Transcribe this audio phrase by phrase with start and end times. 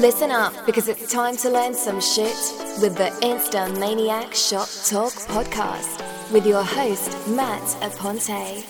[0.00, 2.34] Listen up because it's time to learn some shit
[2.80, 8.64] with the Insta Maniac Shop Talk podcast with your host, Matt Aponte.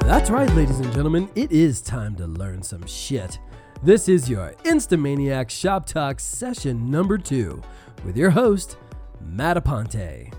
[0.00, 3.38] That's right, ladies and gentlemen, it is time to learn some shit.
[3.82, 7.62] This is your Instamaniac Shop Talk session number two
[8.04, 8.76] with your host,
[9.22, 10.30] Matt Aponte.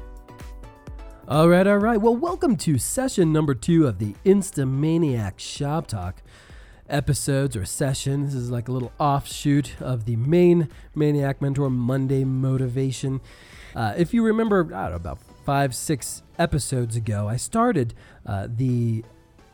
[1.29, 2.01] All right, all right.
[2.01, 6.23] Well, welcome to session number two of the Instamaniac Shop Talk
[6.89, 8.25] episodes or session.
[8.25, 13.21] This is like a little offshoot of the main Maniac Mentor Monday motivation.
[13.75, 17.93] Uh, if you remember, I don't know, about five, six episodes ago, I started
[18.25, 19.05] uh, the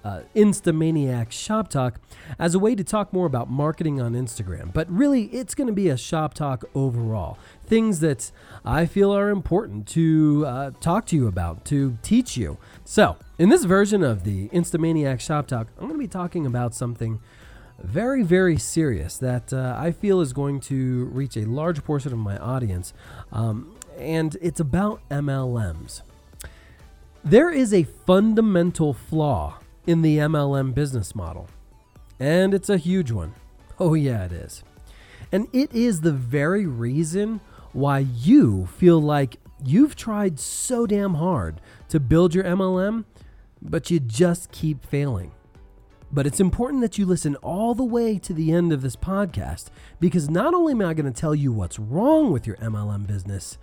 [0.06, 2.00] uh, Instamaniac Shop Talk
[2.38, 4.72] as a way to talk more about marketing on Instagram.
[4.72, 7.40] But really, it's going to be a shop talk overall.
[7.66, 8.32] Things that
[8.64, 12.60] I feel are important to uh, talk to you about, to teach you.
[12.84, 16.76] So, in this version of the Instamaniac Shop Talk, I'm going to be talking about
[16.76, 17.20] something
[17.80, 22.20] very, very serious that uh, I feel is going to reach a large portion of
[22.20, 22.94] my audience.
[23.32, 26.04] Um, and it's about MLMs.
[27.24, 31.48] There is a fundamental flaw in the MLM business model.
[32.20, 33.34] And it's a huge one.
[33.78, 34.64] Oh, yeah, it is.
[35.34, 37.42] And it is the very reason
[37.74, 43.04] why you feel like you've tried so damn hard to build your MLM,
[43.62, 45.34] but you just keep failing.
[46.10, 49.66] But it's important that you listen all the way to the end of this podcast
[50.00, 53.58] because not only am I going to tell you what's wrong with your MLM business,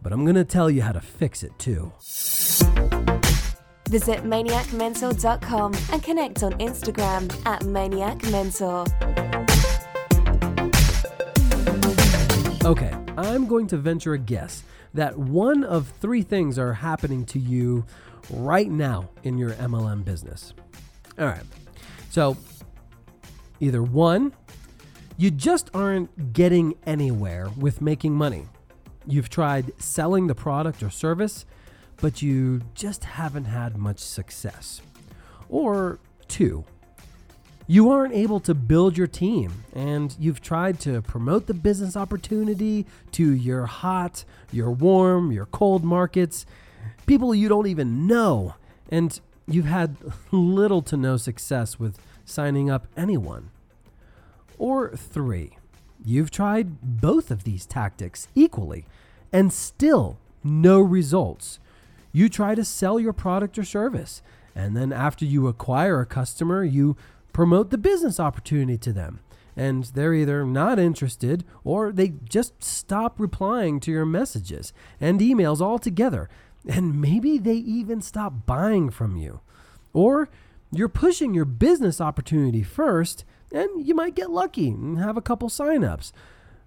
[0.00, 1.92] but I'm going to tell you how to fix it too.
[3.90, 8.86] Visit maniacmentor.com and connect on Instagram at maniacmentor.
[12.64, 14.62] Okay, I'm going to venture a guess
[14.94, 17.84] that one of three things are happening to you
[18.30, 20.54] right now in your MLM business.
[21.18, 21.42] All right,
[22.10, 22.36] so
[23.58, 24.32] either one,
[25.16, 28.46] you just aren't getting anywhere with making money.
[29.04, 31.44] You've tried selling the product or service
[32.00, 34.80] but you just haven't had much success.
[35.48, 36.64] Or two,
[37.66, 42.86] you aren't able to build your team and you've tried to promote the business opportunity
[43.12, 46.46] to your hot, your warm, your cold markets,
[47.06, 48.54] people you don't even know,
[48.90, 49.96] and you've had
[50.32, 53.50] little to no success with signing up anyone.
[54.58, 55.56] Or three,
[56.04, 58.84] you've tried both of these tactics equally
[59.32, 61.60] and still no results
[62.12, 64.22] you try to sell your product or service.
[64.54, 66.96] And then after you acquire a customer, you
[67.32, 69.20] promote the business opportunity to them.
[69.56, 75.60] And they're either not interested or they just stop replying to your messages and emails
[75.60, 76.28] altogether.
[76.68, 79.40] And maybe they even stop buying from you.
[79.92, 80.28] Or
[80.72, 85.48] you're pushing your business opportunity first and you might get lucky and have a couple
[85.48, 86.12] signups.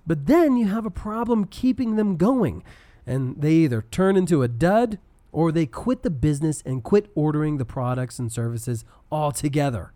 [0.06, 2.64] But then you have a problem keeping them going.
[3.06, 5.00] And they either turn into a dud
[5.34, 9.92] or they quit the business and quit ordering the products and services altogether.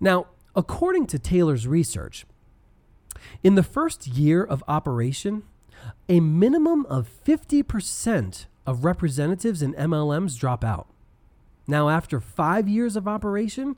[0.00, 0.26] Now,
[0.56, 2.26] according to Taylor's research,
[3.42, 5.44] in the first year of operation,
[6.08, 10.88] a minimum of 50% of representatives in MLMs drop out.
[11.66, 13.76] Now, after five years of operation,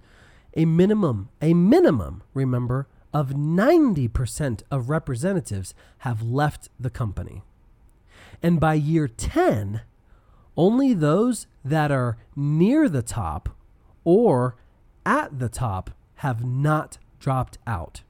[0.56, 7.42] a minimum, a minimum, remember, of 90% of representatives have left the company.
[8.42, 9.82] And by year 10,
[10.56, 13.50] only those that are near the top
[14.04, 14.56] or
[15.04, 18.02] at the top have not dropped out.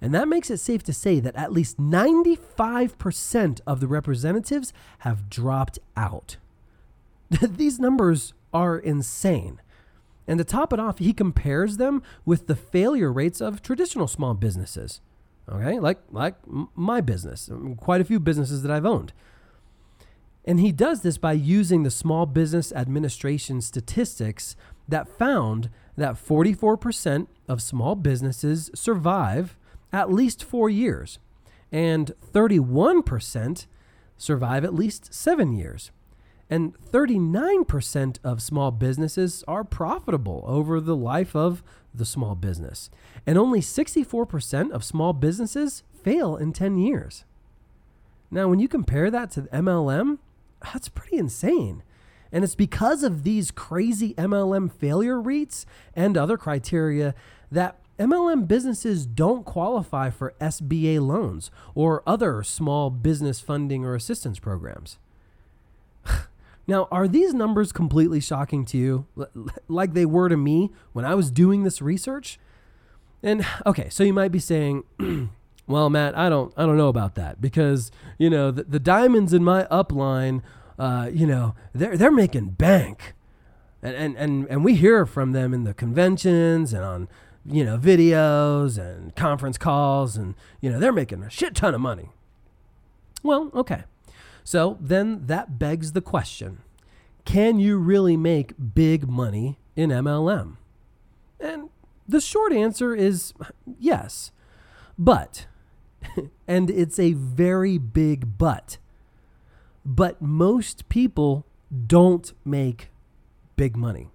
[0.00, 5.30] And that makes it safe to say that at least 95% of the representatives have
[5.30, 6.36] dropped out.
[7.40, 9.60] These numbers are insane.
[10.28, 14.34] And to top it off, he compares them with the failure rates of traditional small
[14.34, 15.00] businesses.
[15.48, 16.34] Okay, like like
[16.74, 19.12] my business, quite a few businesses that I've owned.
[20.44, 24.56] And he does this by using the Small Business Administration statistics
[24.88, 29.56] that found that 44% of small businesses survive
[29.96, 31.18] at least 4 years
[31.72, 33.66] and 31%
[34.16, 35.90] survive at least 7 years
[36.48, 41.62] and 39% of small businesses are profitable over the life of
[41.92, 42.88] the small business.
[43.26, 47.24] And only 64% of small businesses fail in 10 years.
[48.30, 50.18] Now, when you compare that to the MLM,
[50.62, 51.82] that's pretty insane.
[52.30, 57.14] And it's because of these crazy MLM failure rates and other criteria
[57.50, 64.38] that MLM businesses don't qualify for SBA loans or other small business funding or assistance
[64.38, 64.98] programs.
[66.68, 69.06] Now, are these numbers completely shocking to you,
[69.68, 72.40] like they were to me when I was doing this research?
[73.22, 74.82] And okay, so you might be saying,
[75.68, 79.32] "Well, Matt, I don't, I don't know about that because you know the, the diamonds
[79.32, 80.42] in my upline,
[80.76, 83.14] uh, you know, they're they're making bank,
[83.80, 87.08] and, and and and we hear from them in the conventions and on
[87.48, 91.80] you know videos and conference calls, and you know they're making a shit ton of
[91.80, 92.10] money."
[93.22, 93.84] Well, okay.
[94.44, 96.62] So then that begs the question
[97.26, 100.56] can you really make big money in MLM?
[101.40, 101.68] And
[102.08, 103.34] the short answer is
[103.78, 104.30] yes.
[104.96, 105.46] But,
[106.48, 108.78] and it's a very big but,
[109.84, 111.44] but most people
[111.86, 112.90] don't make
[113.56, 114.08] big money.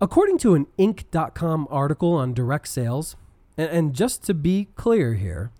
[0.00, 3.16] According to an Inc.com article on direct sales,
[3.58, 5.50] and, just to be clear here,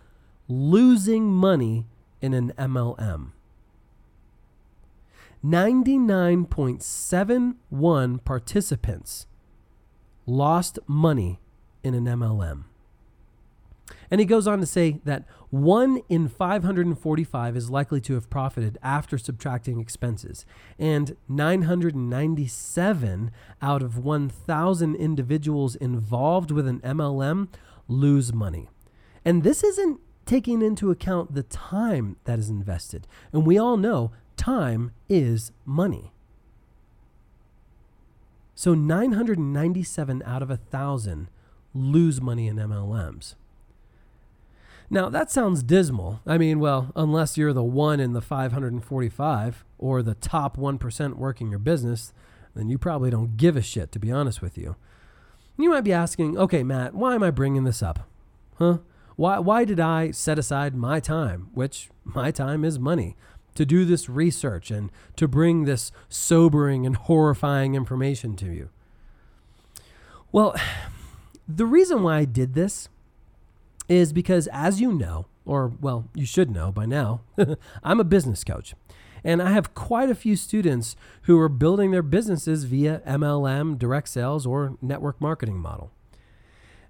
[0.48, 1.86] losing money
[2.20, 3.30] in an MLM.
[5.44, 9.26] 99.71 participants
[10.24, 11.40] lost money
[11.82, 12.62] in an MLM.
[14.10, 18.78] And he goes on to say that one in 545 is likely to have profited
[18.82, 20.46] after subtracting expenses,
[20.78, 27.48] and 997 out of 1,000 individuals involved with an MLM
[27.88, 28.68] lose money.
[29.24, 33.06] And this isn't taking into account the time that is invested.
[33.32, 36.10] And we all know time is money.
[38.56, 41.28] So 997 out of a 1,000
[41.72, 43.36] lose money in MLMs.
[44.90, 46.20] Now, that sounds dismal.
[46.26, 51.50] I mean, well, unless you're the one in the 545 or the top 1% working
[51.50, 52.12] your business,
[52.56, 54.74] then you probably don't give a shit, to be honest with you.
[55.56, 58.10] You might be asking, okay, Matt, why am I bringing this up?
[58.56, 58.78] Huh?
[59.14, 63.16] Why, why did I set aside my time, which my time is money,
[63.54, 68.68] to do this research and to bring this sobering and horrifying information to you?
[70.30, 70.54] Well,
[71.48, 72.88] the reason why I did this
[73.88, 77.20] is because, as you know, or well, you should know by now,
[77.82, 78.74] I'm a business coach.
[79.24, 84.08] And I have quite a few students who are building their businesses via MLM, direct
[84.08, 85.92] sales, or network marketing model.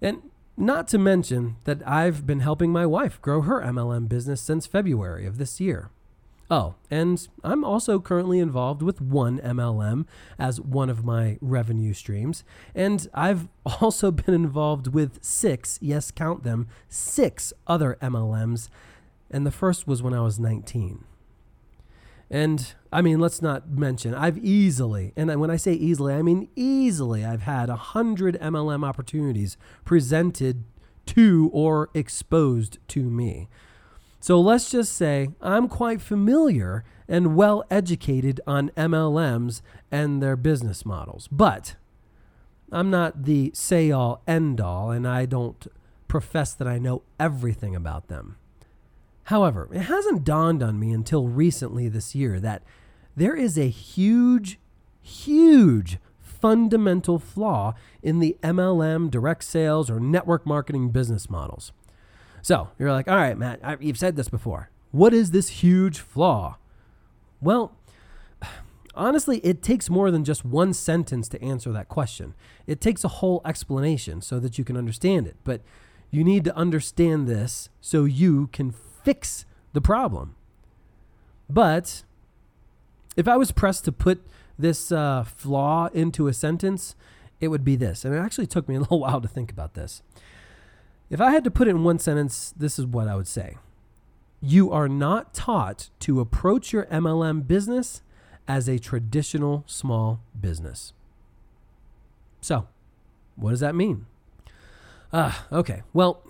[0.00, 0.22] And
[0.56, 5.26] not to mention that I've been helping my wife grow her MLM business since February
[5.26, 5.90] of this year.
[6.50, 10.06] Oh, and I'm also currently involved with one MLM
[10.38, 12.44] as one of my revenue streams.
[12.74, 13.48] And I've
[13.80, 18.68] also been involved with six, yes, count them, six other MLMs.
[19.30, 21.04] And the first was when I was 19.
[22.32, 26.48] And I mean, let's not mention, I've easily, and when I say easily, I mean
[26.56, 30.64] easily, I've had a hundred MLM opportunities presented
[31.06, 33.48] to or exposed to me.
[34.22, 40.86] So let's just say I'm quite familiar and well educated on MLMs and their business
[40.86, 41.26] models.
[41.32, 41.74] But
[42.70, 45.66] I'm not the say all end all, and I don't
[46.06, 48.36] profess that I know everything about them.
[49.24, 52.62] However, it hasn't dawned on me until recently this year that
[53.16, 54.60] there is a huge,
[55.00, 57.74] huge fundamental flaw
[58.04, 61.72] in the MLM, direct sales, or network marketing business models.
[62.42, 64.68] So you're like, all right, Matt, I, you've said this before.
[64.90, 66.58] What is this huge flaw?
[67.40, 67.76] Well,
[68.94, 72.34] honestly, it takes more than just one sentence to answer that question.
[72.66, 75.36] It takes a whole explanation so that you can understand it.
[75.44, 75.62] But
[76.10, 80.34] you need to understand this so you can fix the problem.
[81.48, 82.02] But
[83.16, 84.26] if I was pressed to put
[84.58, 86.96] this uh, flaw into a sentence,
[87.40, 88.04] it would be this.
[88.04, 90.02] And it actually took me a little while to think about this.
[91.12, 93.58] If I had to put it in one sentence, this is what I would say
[94.40, 98.00] You are not taught to approach your MLM business
[98.48, 100.94] as a traditional small business.
[102.40, 102.66] So,
[103.36, 104.06] what does that mean?
[105.12, 105.82] Uh, okay.
[105.92, 106.24] Well,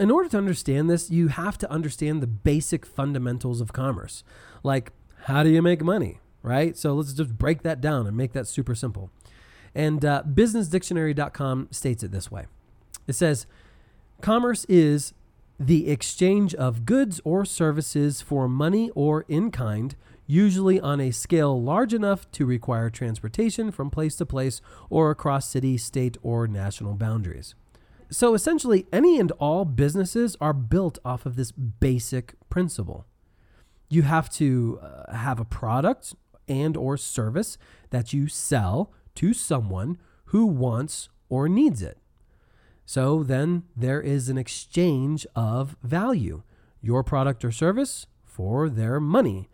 [0.00, 4.24] in order to understand this, you have to understand the basic fundamentals of commerce.
[4.62, 4.92] Like,
[5.24, 6.74] how do you make money, right?
[6.74, 9.10] So let's just break that down and make that super simple.
[9.74, 12.46] And uh, businessdictionary.com states it this way
[13.06, 13.46] it says,
[14.22, 15.14] Commerce is
[15.58, 19.96] the exchange of goods or services for money or in kind,
[20.28, 25.48] usually on a scale large enough to require transportation from place to place or across
[25.48, 27.56] city, state, or national boundaries.
[28.10, 33.06] So essentially, any and all businesses are built off of this basic principle.
[33.88, 36.14] You have to uh, have a product
[36.46, 37.58] and or service
[37.90, 41.98] that you sell to someone who wants or needs it.
[42.84, 46.42] So then there is an exchange of value,
[46.80, 49.48] your product or service for their money.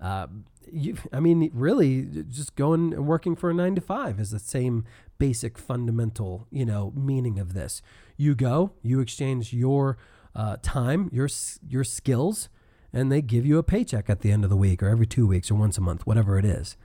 [0.00, 0.26] Uh,
[0.70, 4.38] you, I mean, really, just going and working for a nine to five is the
[4.38, 4.84] same
[5.18, 7.82] basic fundamental, you know, meaning of this.
[8.16, 9.96] You go, you exchange your
[10.34, 11.28] uh, time, your
[11.66, 12.48] your skills,
[12.92, 15.26] and they give you a paycheck at the end of the week, or every two
[15.26, 16.76] weeks, or once a month, whatever it is.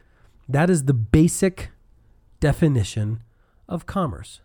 [0.48, 1.72] That is the basic
[2.40, 3.22] definition
[3.68, 4.42] of commerce.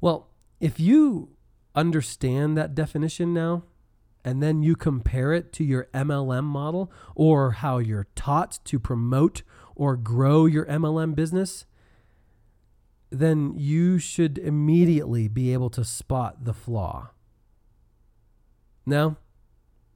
[0.00, 0.28] Well,
[0.60, 1.30] if you
[1.74, 3.64] understand that definition now,
[4.24, 9.42] and then you compare it to your MLM model or how you're taught to promote
[9.74, 11.64] or grow your MLM business,
[13.10, 17.10] then you should immediately be able to spot the flaw.
[18.84, 19.16] No?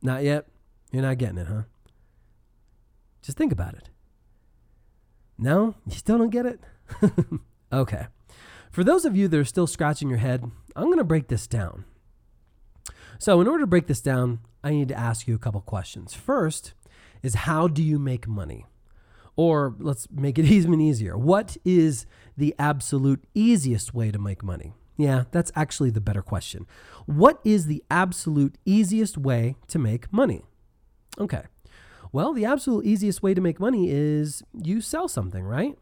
[0.02, 0.47] Not yet?
[0.92, 1.62] You're not getting it, huh?
[3.21, 3.90] Just think about it.
[5.37, 5.75] No?
[5.87, 6.61] You still don't get it?
[7.73, 8.06] okay.
[8.73, 11.47] For those of you that are still scratching your head, I'm going to break this
[11.47, 11.85] down.
[13.19, 16.14] So, in order to break this down, I need to ask you a couple questions.
[16.14, 16.73] First
[17.23, 18.64] is how do you make money?
[19.37, 21.19] Or let's make it even easier.
[21.19, 24.73] What is the absolute easiest way to make money?
[24.97, 26.67] Yeah, that's actually the better question.
[27.05, 30.45] What is the absolute easiest way to make money?
[31.19, 31.43] Okay.
[32.11, 35.76] Well, the absolute easiest way to make money is you sell something, right?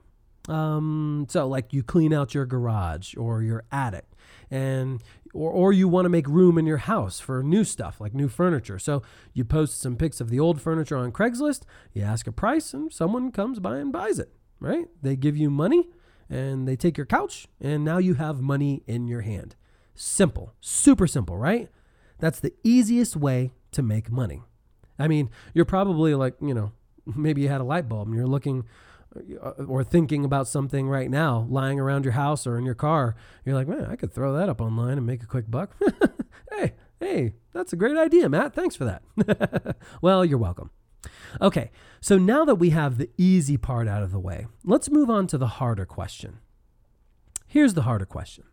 [0.49, 4.07] Um, so like you clean out your garage or your attic
[4.51, 5.03] and
[5.35, 8.29] or, or you want to make room in your house for new stuff like new
[8.29, 8.79] furniture.
[8.79, 12.73] So you post some pics of the old furniture on Craigslist, you ask a price
[12.75, 14.87] and someone comes by and buys it, right?
[15.03, 15.89] They give you money
[16.29, 19.57] and they take your couch and now you have money in your hand.
[19.95, 21.69] Simple, super simple, right?
[22.19, 24.43] That's the easiest way to make money.
[24.99, 26.73] I mean, you're probably like, you know,
[27.07, 28.65] maybe you had a light bulb and you're looking
[29.67, 33.17] or thinking about something right now, lying around your house or in your car.
[33.45, 35.75] You're like, man, I could throw that up online and make a quick buck.
[36.53, 38.55] hey, hey, that's a great idea, Matt.
[38.55, 39.77] Thanks for that.
[40.03, 40.71] well, you're welcome.
[41.41, 45.09] Okay, so now that we have the easy part out of the way, let's move
[45.11, 46.41] on to the harder question.
[47.47, 48.45] Here's the harder question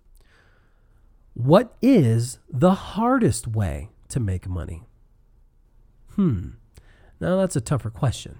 [1.33, 4.83] What is the hardest way to make money?
[6.15, 6.49] Hmm.
[7.19, 8.39] Now that's a tougher question.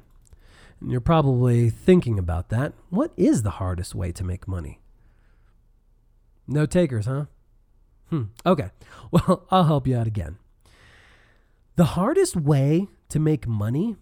[0.79, 2.74] And you're probably thinking about that.
[2.89, 4.79] What is the hardest way to make money?
[6.48, 7.25] No takers, huh?
[8.10, 8.24] Hmm.
[8.46, 8.69] Okay.
[9.10, 10.38] Well, I'll help you out again.
[11.77, 13.96] The hardest way to make money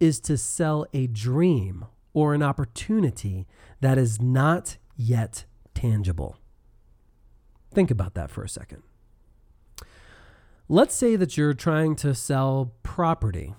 [0.00, 3.46] is to sell a dream or an opportunity
[3.80, 6.36] that is not yet tangible.
[7.72, 8.82] Think about that for a second.
[10.68, 13.54] Let's say that you're trying to sell property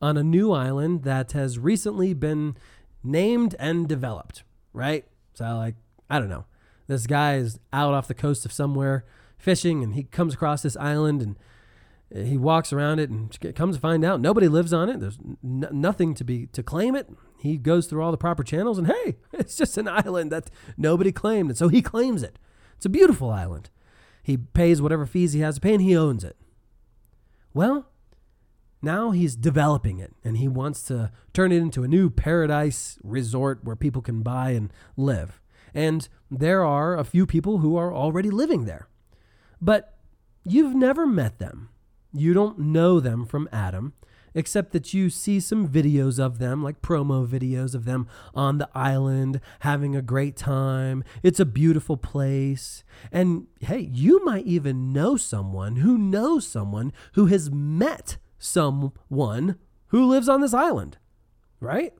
[0.00, 2.56] on a new island that has recently been
[3.02, 5.04] named and developed, right?
[5.34, 5.74] So, like,
[6.08, 6.46] I don't know.
[6.86, 9.04] This guy is out off the coast of somewhere
[9.38, 11.36] fishing and he comes across this island and
[12.28, 14.98] he walks around it and comes to find out nobody lives on it.
[14.98, 17.08] There's n- nothing to be to claim it.
[17.38, 21.12] He goes through all the proper channels and hey, it's just an island that nobody
[21.12, 21.50] claimed.
[21.50, 22.38] And so he claims it.
[22.76, 23.70] It's a beautiful island.
[24.22, 26.36] He pays whatever fees he has to pay and he owns it.
[27.54, 27.86] Well,
[28.82, 33.64] now he's developing it and he wants to turn it into a new paradise resort
[33.64, 35.40] where people can buy and live.
[35.74, 38.88] And there are a few people who are already living there.
[39.60, 39.98] But
[40.44, 41.68] you've never met them.
[42.12, 43.92] You don't know them from Adam
[44.34, 48.68] except that you see some videos of them, like promo videos of them on the
[48.74, 51.04] island having a great time.
[51.22, 52.84] It's a beautiful place.
[53.10, 59.56] And hey, you might even know someone who knows someone who has met someone
[59.88, 60.98] who lives on this island,
[61.60, 61.92] right?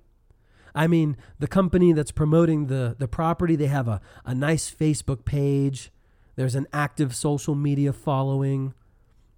[0.74, 5.24] I mean, the company that's promoting the, the property, they have a, a nice Facebook
[5.24, 5.92] page.
[6.34, 8.74] There's an active social media following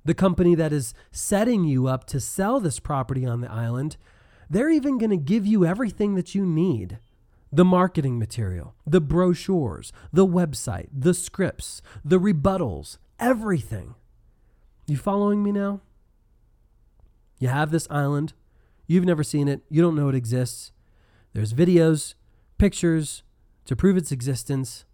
[0.04, 3.96] the company that is setting you up to sell this property on the island,
[4.50, 6.98] they're even going to give you everything that you need
[7.52, 13.94] the marketing material, the brochures, the website, the scripts, the rebuttals, everything.
[14.86, 15.80] You following me now?
[17.42, 18.34] You have this island.
[18.86, 19.62] You've never seen it.
[19.68, 20.70] You don't know it exists.
[21.32, 22.14] There's videos,
[22.56, 23.24] pictures
[23.64, 24.84] to prove its existence.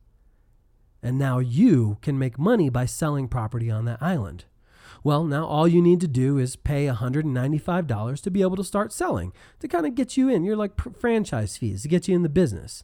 [1.03, 4.47] And now you can make money by selling property on that island.
[5.05, 8.95] Well, now all you need to do is pay $195 to be able to start
[8.95, 10.43] selling, to kind of get you in.
[10.43, 12.83] You're like franchise fees to get you in the business.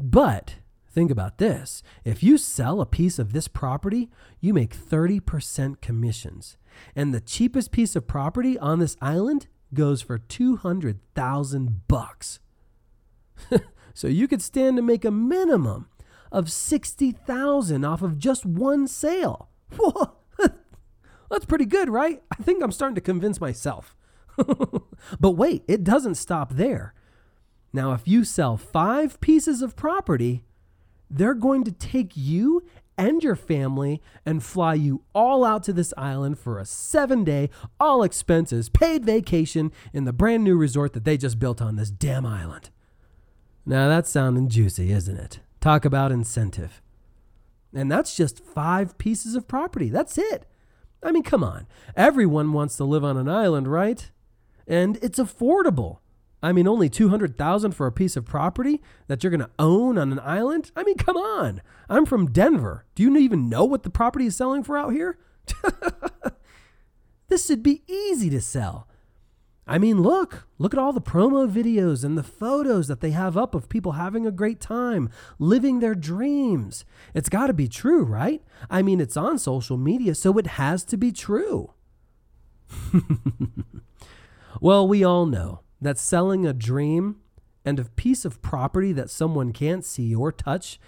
[0.00, 0.56] But
[0.98, 6.56] think about this if you sell a piece of this property, you make 30% commissions.
[6.96, 12.40] And the cheapest piece of property on this island goes for 200,000 bucks.
[13.94, 15.88] so you could stand to make a minimum
[16.32, 19.50] of 60,000 off of just one sale.
[21.30, 22.24] That's pretty good, right?
[22.36, 23.94] I think I'm starting to convince myself.
[25.20, 26.92] but wait, it doesn't stop there.
[27.72, 30.44] Now, if you sell five pieces of property,
[31.10, 32.64] they're going to take you
[32.96, 37.48] and your family and fly you all out to this island for a seven day,
[37.78, 41.90] all expenses paid vacation in the brand new resort that they just built on this
[41.90, 42.70] damn island.
[43.64, 45.40] Now, that's sounding juicy, isn't it?
[45.60, 46.82] Talk about incentive.
[47.72, 49.90] And that's just five pieces of property.
[49.90, 50.46] That's it.
[51.02, 51.66] I mean, come on.
[51.94, 54.10] Everyone wants to live on an island, right?
[54.66, 55.98] And it's affordable.
[56.42, 60.12] I mean, only 200,000 for a piece of property that you're going to own on
[60.12, 60.70] an island?
[60.76, 61.60] I mean, come on.
[61.88, 62.84] I'm from Denver.
[62.94, 65.18] Do you even know what the property is selling for out here?
[67.28, 68.86] this should be easy to sell.
[69.66, 73.36] I mean, look, look at all the promo videos and the photos that they have
[73.36, 76.86] up of people having a great time, living their dreams.
[77.14, 78.42] It's got to be true, right?
[78.70, 81.74] I mean, it's on social media, so it has to be true.
[84.60, 87.16] well, we all know that selling a dream
[87.64, 90.80] and a piece of property that someone can't see or touch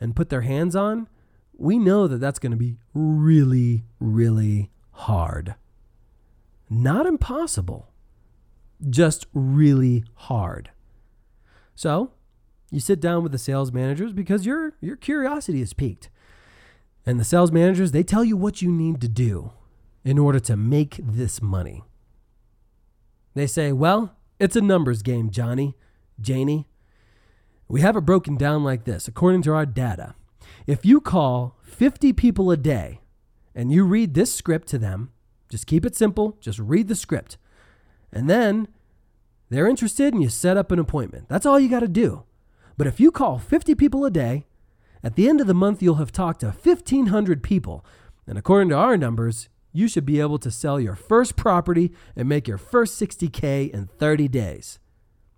[0.00, 1.08] and put their hands on,
[1.56, 5.54] we know that that's going to be really, really hard.
[6.68, 7.90] Not impossible
[8.88, 10.70] just really hard.
[11.74, 12.12] So,
[12.70, 16.08] you sit down with the sales managers because your your curiosity is piqued.
[17.04, 19.52] And the sales managers, they tell you what you need to do
[20.04, 21.84] in order to make this money.
[23.34, 25.76] They say, "Well, it's a numbers game, Johnny,
[26.20, 26.66] Janie.
[27.68, 30.14] We have it broken down like this according to our data.
[30.66, 33.00] If you call 50 people a day
[33.54, 35.10] and you read this script to them,
[35.48, 37.38] just keep it simple, just read the script.
[38.12, 38.68] And then
[39.48, 41.28] they're interested and you set up an appointment.
[41.28, 42.24] That's all you got to do.
[42.76, 44.46] But if you call 50 people a day,
[45.02, 47.84] at the end of the month, you'll have talked to 1,500 people.
[48.26, 52.28] And according to our numbers, you should be able to sell your first property and
[52.28, 54.78] make your first 60K in 30 days.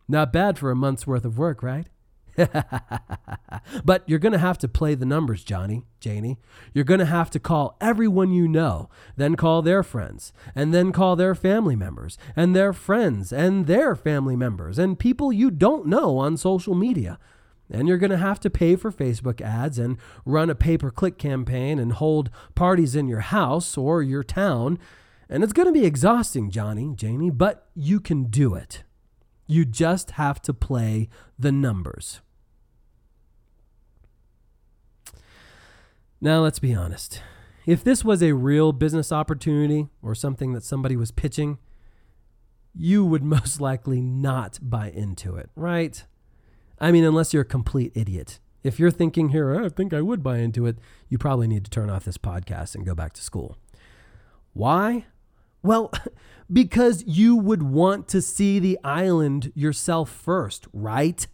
[0.06, 1.88] Not bad for a month's worth of work, right?
[3.84, 6.38] but you're going to have to play the numbers, Johnny, Janie.
[6.72, 10.92] You're going to have to call everyone you know, then call their friends, and then
[10.92, 15.86] call their family members, and their friends, and their family members, and people you don't
[15.86, 17.18] know on social media.
[17.70, 20.90] And you're going to have to pay for Facebook ads and run a pay per
[20.90, 24.78] click campaign and hold parties in your house or your town.
[25.28, 28.84] And it's going to be exhausting, Johnny, Janie, but you can do it.
[29.46, 32.20] You just have to play the numbers.
[36.20, 37.22] Now, let's be honest.
[37.66, 41.58] If this was a real business opportunity or something that somebody was pitching,
[42.74, 46.04] you would most likely not buy into it, right?
[46.80, 48.38] I mean, unless you're a complete idiot.
[48.62, 51.64] If you're thinking here, oh, I think I would buy into it, you probably need
[51.64, 53.56] to turn off this podcast and go back to school.
[54.52, 55.06] Why?
[55.62, 55.92] Well,
[56.52, 61.26] because you would want to see the island yourself first, right?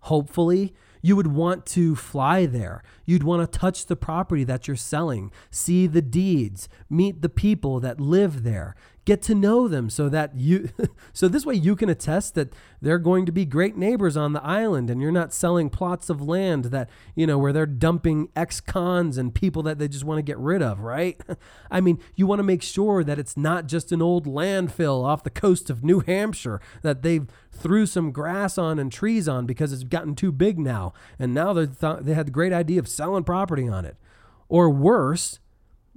[0.00, 0.74] Hopefully,
[1.04, 2.82] you would want to fly there.
[3.04, 7.78] You'd want to touch the property that you're selling, see the deeds, meet the people
[7.80, 10.70] that live there, get to know them so that you
[11.12, 14.42] so this way you can attest that they're going to be great neighbors on the
[14.42, 19.18] island and you're not selling plots of land that you know where they're dumping ex-cons
[19.18, 21.20] and people that they just want to get rid of right
[21.70, 25.22] i mean you want to make sure that it's not just an old landfill off
[25.22, 29.72] the coast of new hampshire that they've threw some grass on and trees on because
[29.72, 32.88] it's gotten too big now and now they thought they had the great idea of
[32.88, 33.96] selling property on it
[34.48, 35.38] or worse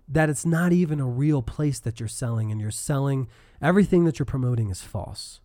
[0.07, 3.27] that it's not even a real place that you're selling and you're selling
[3.61, 5.41] everything that you're promoting is false,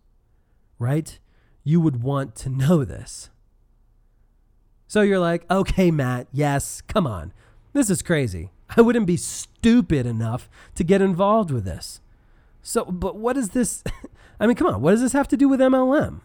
[0.79, 1.19] right?
[1.65, 3.31] You would want to know this.
[4.87, 7.33] So you're like, okay, Matt, yes, come on.
[7.73, 8.51] This is crazy.
[8.77, 12.01] I wouldn't be stupid enough to get involved with this.
[12.63, 13.83] So, but what is this?
[14.43, 16.21] I mean, come on, what does this have to do with MLM?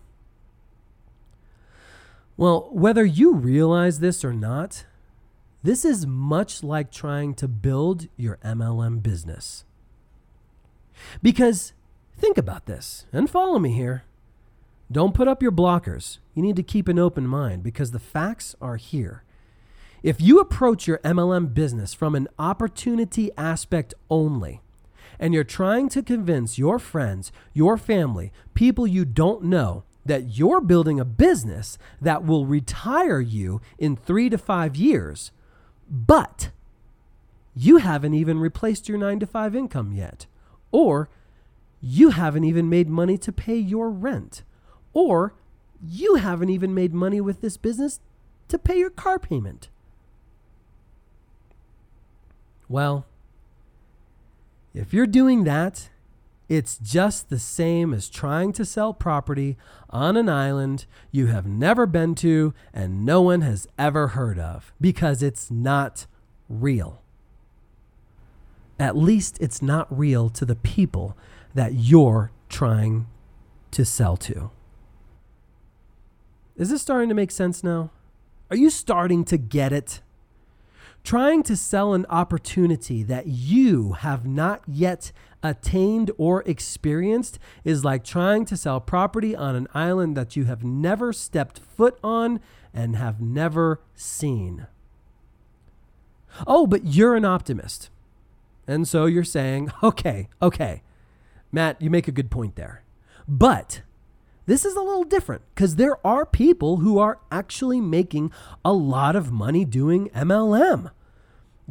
[2.36, 4.86] Well, whether you realize this or not,
[5.62, 9.66] this is much like trying to build your MLM business.
[11.22, 11.74] Because
[12.18, 14.04] think about this and follow me here.
[14.92, 16.18] Don't put up your blockers.
[16.34, 19.24] You need to keep an open mind because the facts are here.
[20.02, 24.62] If you approach your MLM business from an opportunity aspect only,
[25.20, 30.62] and you're trying to convince your friends, your family, people you don't know that you're
[30.62, 35.32] building a business that will retire you in three to five years,
[35.90, 36.50] but
[37.54, 40.28] you haven't even replaced your nine to five income yet.
[40.72, 41.10] Or
[41.82, 44.44] you haven't even made money to pay your rent.
[44.94, 45.34] Or
[45.82, 48.00] you haven't even made money with this business
[48.48, 49.70] to pay your car payment.
[52.70, 53.06] Well,
[54.78, 55.90] if you're doing that,
[56.48, 59.58] it's just the same as trying to sell property
[59.90, 64.72] on an island you have never been to and no one has ever heard of
[64.80, 66.06] because it's not
[66.48, 67.02] real.
[68.80, 71.18] At least it's not real to the people
[71.56, 73.08] that you're trying
[73.72, 74.52] to sell to.
[76.56, 77.90] Is this starting to make sense now?
[78.50, 80.02] Are you starting to get it?
[81.08, 88.04] Trying to sell an opportunity that you have not yet attained or experienced is like
[88.04, 92.42] trying to sell property on an island that you have never stepped foot on
[92.74, 94.68] and have never seen.
[96.46, 97.90] Oh, but you're an optimist.
[98.68, 100.84] And so you're saying, okay, okay,
[101.54, 102.84] Matt, you make a good point there.
[103.26, 103.82] But
[104.46, 108.30] this is a little different because there are people who are actually making
[108.66, 110.92] a lot of money doing MLM.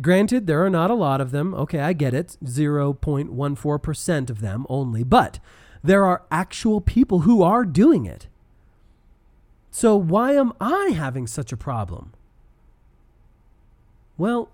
[0.00, 1.54] Granted, there are not a lot of them.
[1.54, 2.36] Okay, I get it.
[2.44, 5.04] 0.14% of them only.
[5.04, 5.38] But
[5.82, 8.26] there are actual people who are doing it.
[9.70, 12.12] So why am I having such a problem?
[14.18, 14.50] Well,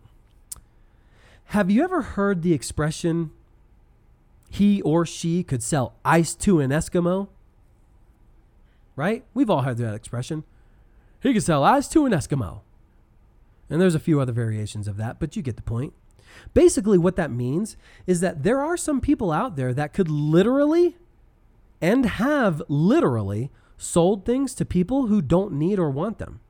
[1.46, 3.30] have you ever heard the expression,
[4.50, 7.28] he or she could sell ice to an Eskimo?
[8.96, 9.24] Right?
[9.34, 10.44] We've all heard that expression.
[11.20, 12.60] He could sell ice to an Eskimo.
[13.72, 15.94] And there's a few other variations of that, but you get the point.
[16.52, 20.98] Basically, what that means is that there are some people out there that could literally
[21.80, 26.40] and have literally sold things to people who don't need or want them.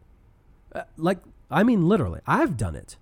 [0.74, 2.96] Uh, like, I mean, literally, I've done it.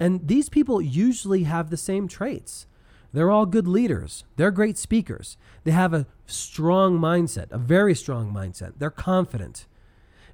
[0.00, 2.66] And these people usually have the same traits.
[3.12, 4.24] They're all good leaders.
[4.34, 5.36] They're great speakers.
[5.62, 8.72] They have a strong mindset, a very strong mindset.
[8.78, 9.66] They're confident.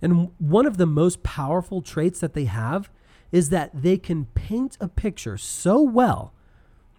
[0.02, 2.90] And one of the most powerful traits that they have
[3.32, 6.32] is that they can paint a picture so well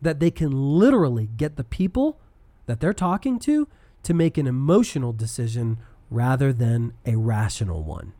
[0.01, 2.19] that they can literally get the people
[2.65, 3.67] that they're talking to
[4.03, 5.77] to make an emotional decision
[6.09, 8.13] rather than a rational one.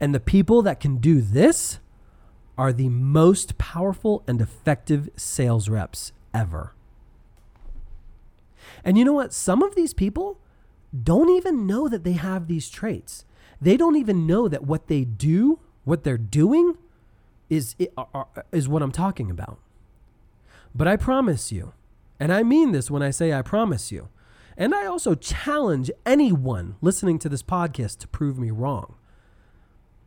[0.00, 1.78] And the people that can do this
[2.56, 6.74] are the most powerful and effective sales reps ever.
[8.84, 9.32] And you know what?
[9.32, 10.40] Some of these people
[11.02, 13.24] don't even know that they have these traits.
[13.60, 16.76] They don't even know that what they do, what they're doing,
[17.48, 17.74] is,
[18.52, 19.58] is what I'm talking about.
[20.74, 21.72] But I promise you,
[22.20, 24.08] and I mean this when I say I promise you,
[24.56, 28.94] and I also challenge anyone listening to this podcast to prove me wrong.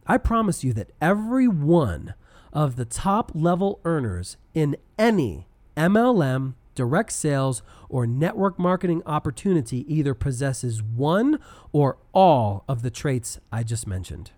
[0.05, 2.15] I promise you that every one
[2.51, 10.13] of the top level earners in any MLM, direct sales, or network marketing opportunity either
[10.13, 11.39] possesses one
[11.71, 14.31] or all of the traits I just mentioned.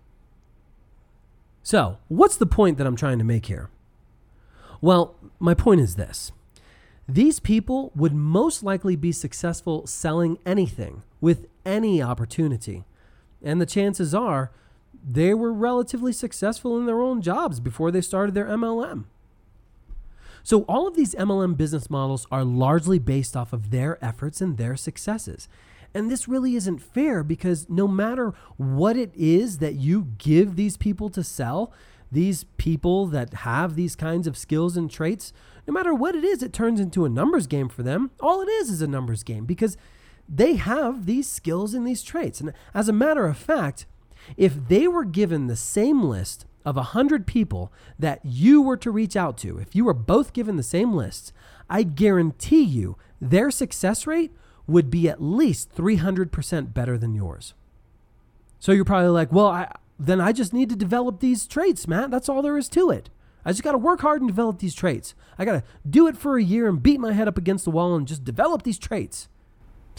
[1.62, 3.70] So, what's the point that I'm trying to make here?
[4.80, 6.32] Well, my point is this
[7.08, 12.84] these people would most likely be successful selling anything with any opportunity.
[13.42, 14.50] And the chances are
[15.06, 19.04] they were relatively successful in their own jobs before they started their MLM.
[20.44, 24.58] So, all of these MLM business models are largely based off of their efforts and
[24.58, 25.48] their successes.
[25.94, 30.76] And this really isn't fair because no matter what it is that you give these
[30.76, 31.72] people to sell,
[32.12, 35.32] these people that have these kinds of skills and traits,
[35.66, 38.10] no matter what it is, it turns into a numbers game for them.
[38.20, 39.78] All it is is a numbers game because
[40.28, 42.42] they have these skills and these traits.
[42.42, 43.86] And as a matter of fact,
[44.36, 49.16] if they were given the same list of 100 people that you were to reach
[49.16, 51.32] out to, if you were both given the same lists,
[51.68, 54.32] I guarantee you their success rate
[54.66, 57.54] would be at least 300% better than yours.
[58.58, 62.10] So you're probably like, well, I, then I just need to develop these traits, Matt.
[62.10, 63.10] That's all there is to it.
[63.44, 65.14] I just got to work hard and develop these traits.
[65.38, 67.70] I got to do it for a year and beat my head up against the
[67.70, 69.28] wall and just develop these traits.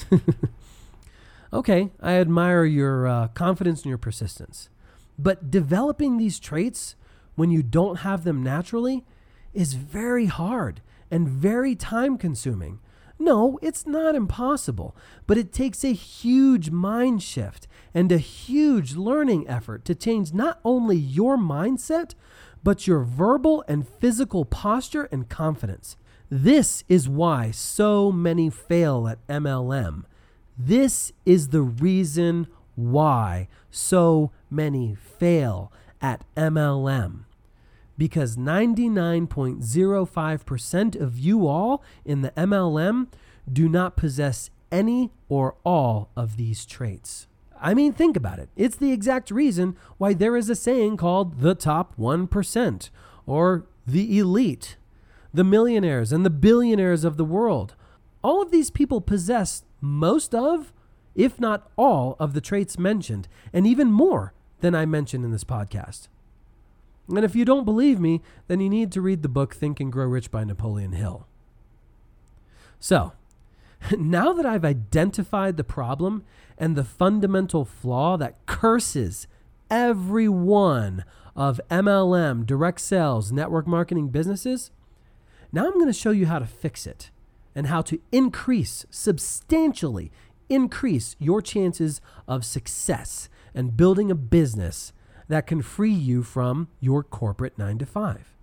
[1.53, 4.69] okay, I admire your uh, confidence and your persistence.
[5.17, 6.95] But developing these traits
[7.35, 9.05] when you don't have them naturally
[9.53, 12.79] is very hard and very time consuming.
[13.17, 19.47] No, it's not impossible, but it takes a huge mind shift and a huge learning
[19.47, 22.13] effort to change not only your mindset,
[22.63, 25.95] but your verbal and physical posture and confidence.
[26.29, 30.03] This is why so many fail at MLM.
[30.57, 37.25] This is the reason why so many fail at MLM.
[37.97, 43.07] Because 99.05% of you all in the MLM
[43.51, 47.27] do not possess any or all of these traits.
[47.59, 48.49] I mean, think about it.
[48.55, 52.89] It's the exact reason why there is a saying called the top 1%
[53.25, 54.77] or the elite,
[55.33, 57.75] the millionaires and the billionaires of the world.
[58.23, 60.73] All of these people possess most of,
[61.15, 65.43] if not all, of the traits mentioned, and even more than I mention in this
[65.43, 66.07] podcast.
[67.07, 69.91] And if you don't believe me, then you need to read the book Think and
[69.91, 71.27] Grow Rich by Napoleon Hill.
[72.79, 73.13] So,
[73.97, 76.23] now that I've identified the problem
[76.57, 79.27] and the fundamental flaw that curses
[79.69, 84.71] every one of MLM, direct sales, network marketing businesses,
[85.51, 87.11] now I'm going to show you how to fix it
[87.53, 90.11] and how to increase, substantially
[90.49, 94.93] increase your chances of success and building a business
[95.27, 98.35] that can free you from your corporate nine to five.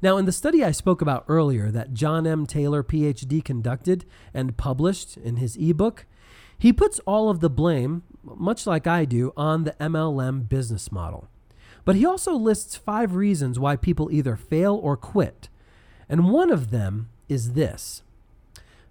[0.00, 2.46] Now, in the study I spoke about earlier that John M.
[2.46, 6.06] Taylor, PhD, conducted and published in his ebook,
[6.58, 11.28] he puts all of the blame, much like I do, on the MLM business model.
[11.84, 15.48] But he also lists five reasons why people either fail or quit.
[16.08, 18.02] And one of them is this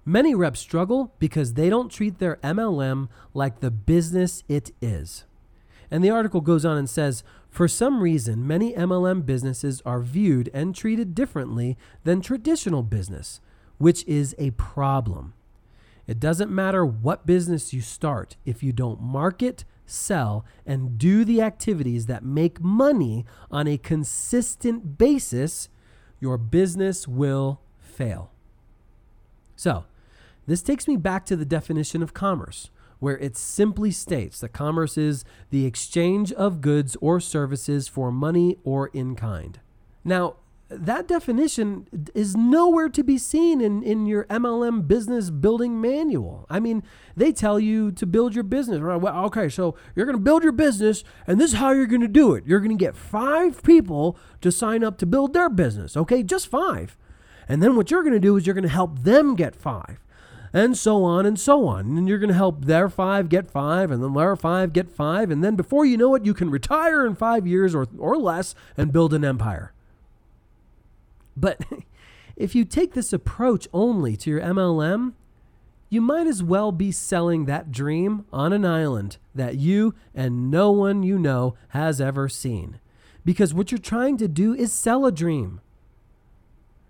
[0.08, 5.26] Many reps struggle because they don't treat their MLM like the business it is.
[5.92, 10.50] And the article goes on and says For some reason, many MLM businesses are viewed
[10.54, 13.42] and treated differently than traditional business,
[13.80, 15.34] which is a problem.
[16.08, 21.42] It doesn't matter what business you start if you don't market, sell, and do the
[21.42, 25.68] activities that make money on a consistent basis,
[26.22, 28.32] your business will fail.
[29.58, 29.84] So,
[30.48, 34.98] this takes me back to the definition of commerce, where it simply states that commerce
[34.98, 39.60] is the exchange of goods or services for money or in kind.
[40.04, 40.38] Now,
[40.70, 46.46] that definition is nowhere to be seen in, in your MLM business building manual.
[46.50, 46.84] I mean,
[47.16, 48.82] they tell you to build your business.
[48.82, 49.00] Right?
[49.00, 52.02] Well, okay, so you're going to build your business, and this is how you're going
[52.02, 52.46] to do it.
[52.46, 56.22] You're going to get five people to sign up to build their business, okay?
[56.22, 56.98] Just five.
[57.48, 60.04] And then what you're going to do is you're going to help them get five,
[60.54, 61.98] and so on and so on.
[61.98, 65.32] And you're going to help their five get five, and then their five get five.
[65.32, 68.56] And then before you know it, you can retire in five years or, or less
[68.76, 69.74] and build an empire.
[71.36, 71.62] But
[72.36, 75.14] if you take this approach only to your MLM,
[75.90, 80.72] you might as well be selling that dream on an island that you and no
[80.72, 82.80] one you know has ever seen.
[83.24, 85.62] Because what you're trying to do is sell a dream.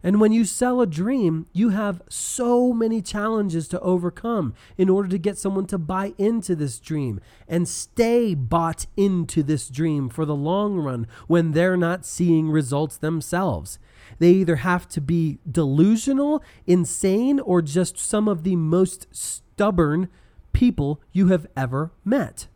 [0.04, 5.10] And when you sell a dream, you have so many challenges to overcome in order
[5.10, 10.24] to get someone to buy into this dream and stay bought into this dream for
[10.24, 13.80] the long run when they're not seeing results themselves.
[14.20, 20.10] They either have to be delusional, insane, or just some of the most stubborn
[20.54, 22.48] people you have ever met.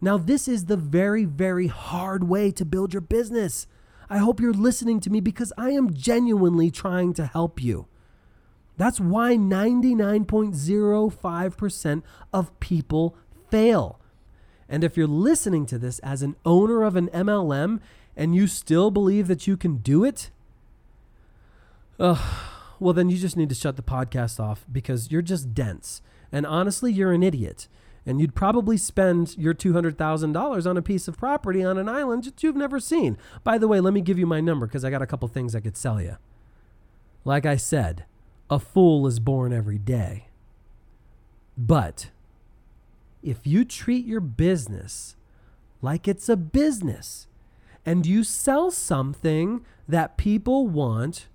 [0.00, 3.66] Now, this is the very, very hard way to build your business.
[4.08, 7.86] I hope you're listening to me because I am genuinely trying to help you.
[8.76, 13.16] That's why 99.05% of people
[13.50, 14.00] fail.
[14.68, 17.80] And if you're listening to this as an owner of an MLM
[18.16, 20.30] and you still believe that you can do it,
[22.00, 22.20] uh,
[22.80, 26.02] well, then you just need to shut the podcast off because you're just dense.
[26.32, 27.68] And honestly, you're an idiot.
[28.06, 32.42] And you'd probably spend your $200,000 on a piece of property on an island that
[32.42, 33.16] you've never seen.
[33.42, 35.54] By the way, let me give you my number because I got a couple things
[35.54, 36.16] I could sell you.
[37.24, 38.04] Like I said,
[38.50, 40.26] a fool is born every day.
[41.56, 42.10] But
[43.22, 45.16] if you treat your business
[45.80, 47.26] like it's a business,
[47.86, 51.28] and you sell something that people want,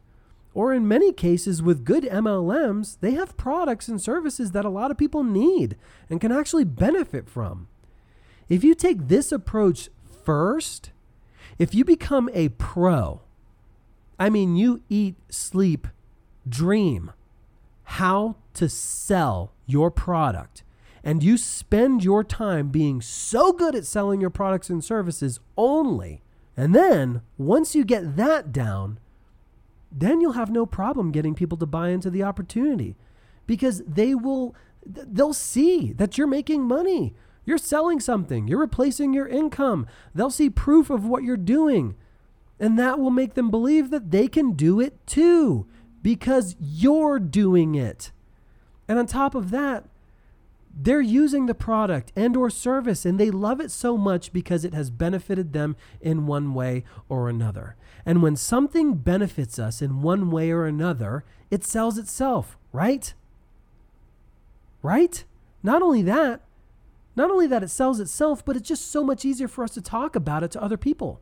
[0.53, 4.91] or in many cases with good MLMs, they have products and services that a lot
[4.91, 5.75] of people need
[6.09, 7.67] and can actually benefit from.
[8.47, 9.89] If you take this approach
[10.23, 10.91] first,
[11.57, 13.21] if you become a pro,
[14.17, 15.88] I mean, you eat, sleep,
[16.47, 17.12] dream
[17.83, 20.63] how to sell your product,
[21.03, 26.21] and you spend your time being so good at selling your products and services only
[26.59, 28.99] and then once you get that down,
[29.91, 32.95] then you'll have no problem getting people to buy into the opportunity
[33.47, 37.13] because they will they'll see that you're making money.
[37.45, 39.88] You're selling something, you're replacing your income.
[40.13, 41.95] They'll see proof of what you're doing.
[42.60, 45.65] And that will make them believe that they can do it too
[46.02, 48.12] because you're doing it.
[48.88, 49.86] And on top of that,
[50.81, 54.73] they're using the product and or service and they love it so much because it
[54.73, 57.75] has benefited them in one way or another.
[58.05, 63.13] And when something benefits us in one way or another, it sells itself, right?
[64.81, 65.25] Right?
[65.61, 66.41] Not only that,
[67.13, 69.81] not only that it sells itself, but it's just so much easier for us to
[69.81, 71.19] talk about it to other people.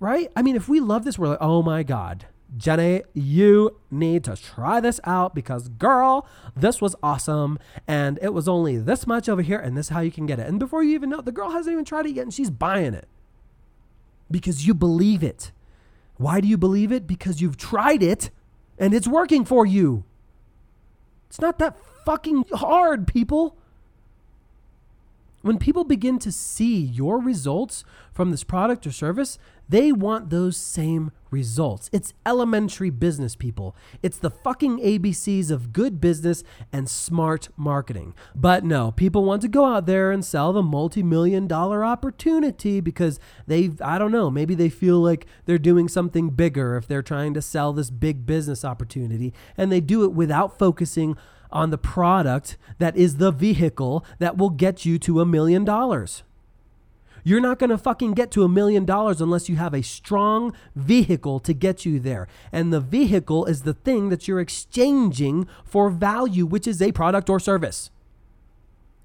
[0.00, 0.32] Right?
[0.34, 2.24] I mean, if we love this, we're like, oh my God,
[2.56, 7.58] Jenny, you need to try this out because, girl, this was awesome.
[7.88, 10.38] And it was only this much over here, and this is how you can get
[10.38, 10.48] it.
[10.48, 12.94] And before you even know, the girl hasn't even tried it yet, and she's buying
[12.94, 13.08] it
[14.30, 15.52] because you believe it.
[16.16, 17.06] Why do you believe it?
[17.06, 18.30] Because you've tried it
[18.78, 20.04] and it's working for you.
[21.28, 23.56] It's not that fucking hard, people.
[25.42, 29.38] When people begin to see your results from this product or service,
[29.68, 31.88] they want those same results.
[31.92, 33.74] It's elementary business, people.
[34.02, 38.14] It's the fucking ABCs of good business and smart marketing.
[38.34, 42.80] But no, people want to go out there and sell the multi million dollar opportunity
[42.80, 47.02] because they, I don't know, maybe they feel like they're doing something bigger if they're
[47.02, 51.16] trying to sell this big business opportunity and they do it without focusing
[51.50, 56.22] on the product that is the vehicle that will get you to a million dollars.
[57.24, 60.52] You're not going to fucking get to a million dollars unless you have a strong
[60.74, 62.26] vehicle to get you there.
[62.50, 67.30] And the vehicle is the thing that you're exchanging for value, which is a product
[67.30, 67.90] or service.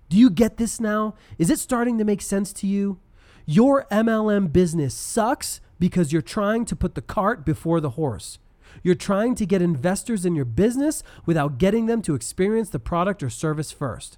[0.10, 1.16] Do you get this now?
[1.38, 3.00] Is it starting to make sense to you?
[3.46, 8.40] Your MLM business sucks because you're trying to put the cart before the horse.
[8.84, 13.22] You're trying to get investors in your business without getting them to experience the product
[13.22, 14.18] or service first.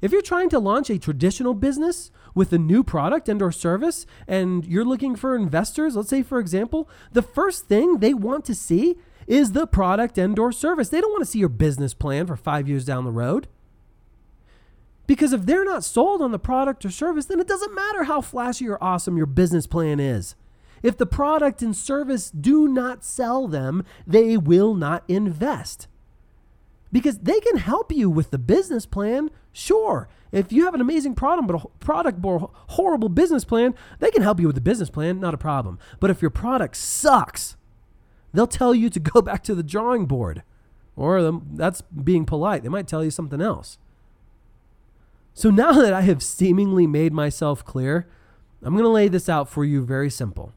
[0.00, 4.06] If you're trying to launch a traditional business with a new product and or service
[4.26, 8.54] and you're looking for investors, let's say for example, the first thing they want to
[8.54, 8.96] see
[9.26, 10.88] is the product and or service.
[10.88, 13.46] They don't want to see your business plan for 5 years down the road.
[15.06, 18.20] Because if they're not sold on the product or service, then it doesn't matter how
[18.20, 20.36] flashy or awesome your business plan is.
[20.82, 25.88] If the product and service do not sell them, they will not invest.
[26.92, 30.08] Because they can help you with the business plan, sure.
[30.32, 34.22] If you have an amazing product but a product a horrible business plan, they can
[34.22, 35.78] help you with the business plan, not a problem.
[35.98, 37.56] But if your product sucks,
[38.32, 40.42] they'll tell you to go back to the drawing board.
[40.96, 42.62] Or that's being polite.
[42.62, 43.78] They might tell you something else.
[45.32, 48.06] So now that I have seemingly made myself clear,
[48.62, 50.52] I'm going to lay this out for you very simple.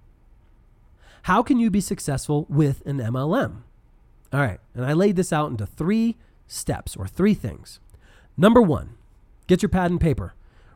[1.23, 3.61] How can you be successful with an MLM?
[4.33, 6.17] All right, and I laid this out into three
[6.47, 7.79] steps or three things.
[8.35, 8.95] Number one,
[9.45, 10.33] get your pad and paper.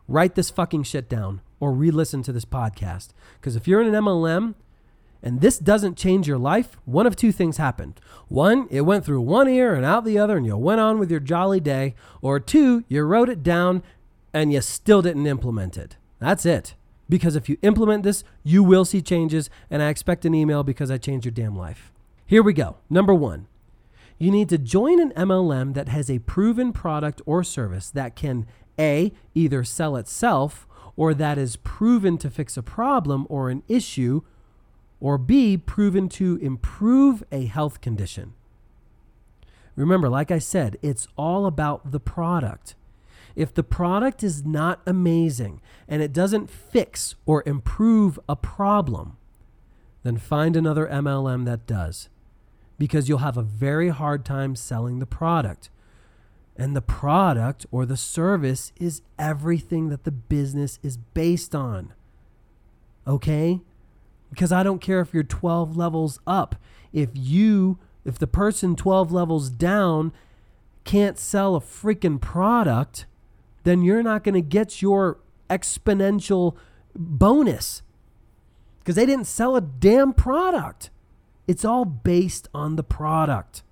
[0.07, 3.09] Write this fucking shit down or re listen to this podcast.
[3.39, 4.53] Because if you're in an MLM
[5.23, 7.99] and this doesn't change your life, one of two things happened.
[8.27, 11.09] One, it went through one ear and out the other, and you went on with
[11.09, 11.95] your jolly day.
[12.21, 13.81] Or two, you wrote it down
[14.33, 15.97] and you still didn't implement it.
[16.19, 16.75] That's it.
[17.09, 20.91] Because if you implement this, you will see changes, and I expect an email because
[20.91, 21.91] I changed your damn life.
[22.27, 22.75] Here we go.
[22.89, 23.47] Number one,
[24.17, 28.45] you need to join an MLM that has a proven product or service that can
[28.77, 30.67] A, either sell itself
[30.97, 34.23] or that is proven to fix a problem or an issue,
[34.99, 38.33] or B, proven to improve a health condition.
[39.77, 42.75] Remember, like I said, it's all about the product.
[43.37, 49.15] If the product is not amazing and it doesn't fix or improve a problem,
[50.03, 52.09] then find another MLM that does
[52.77, 55.69] because you'll have a very hard time selling the product.
[56.55, 61.93] And the product or the service is everything that the business is based on.
[63.05, 63.61] Okay?
[64.29, 66.55] Because I don't care if you're 12 levels up.
[66.91, 70.11] If you, if the person 12 levels down
[70.83, 73.05] can't sell a freaking product,
[73.63, 75.19] then you're not going to get your
[75.49, 76.55] exponential
[76.95, 77.81] bonus
[78.79, 80.89] because they didn't sell a damn product.
[81.47, 83.63] It's all based on the product.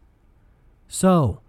[0.88, 1.41] So,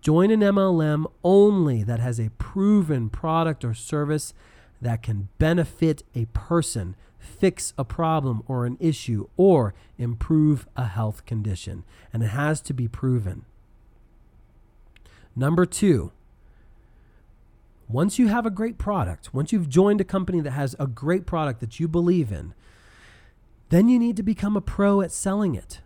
[0.00, 4.32] join an MLM only that has a proven product or service
[4.80, 11.26] that can benefit a person, fix a problem or an issue, or improve a health
[11.26, 11.84] condition.
[12.12, 13.44] And it has to be proven.
[15.34, 16.12] Number two,
[17.88, 21.26] once you have a great product, once you've joined a company that has a great
[21.26, 22.54] product that you believe in,
[23.74, 25.80] then you need to become a pro at selling it.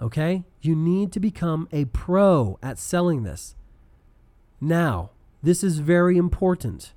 [0.00, 0.44] Okay?
[0.60, 3.56] You need to become a pro at selling this.
[4.60, 5.10] Now,
[5.42, 6.92] this is very important.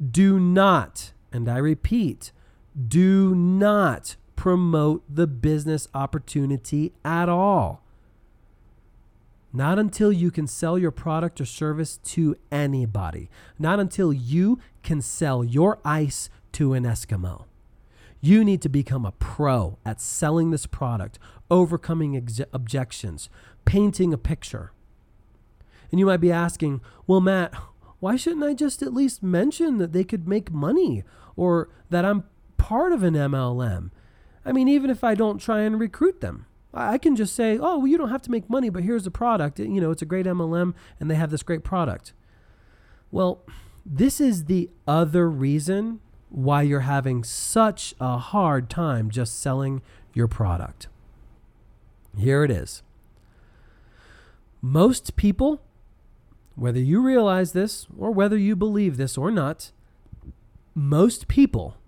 [0.00, 2.30] Do not, and I repeat,
[2.86, 7.82] do not promote the business opportunity at all.
[9.52, 13.28] Not until you can sell your product or service to anybody.
[13.58, 17.46] Not until you can sell your ice to an Eskimo.
[18.20, 21.18] You need to become a pro at selling this product,
[21.50, 23.30] overcoming ex- objections,
[23.64, 24.72] painting a picture.
[25.90, 27.54] And you might be asking, well, Matt,
[27.98, 31.02] why shouldn't I just at least mention that they could make money
[31.36, 32.24] or that I'm
[32.56, 33.90] part of an MLM?
[34.44, 36.46] I mean, even if I don't try and recruit them.
[36.72, 39.10] I can just say, oh, well, you don't have to make money, but here's the
[39.10, 39.58] product.
[39.58, 42.12] You know, it's a great MLM and they have this great product.
[43.10, 43.44] Well,
[43.84, 46.00] this is the other reason
[46.30, 49.82] why you're having such a hard time just selling
[50.14, 50.88] your product.
[52.16, 52.82] Here it is.
[54.62, 55.60] Most people
[56.60, 59.72] whether you realize this or whether you believe this or not,
[60.74, 61.78] most people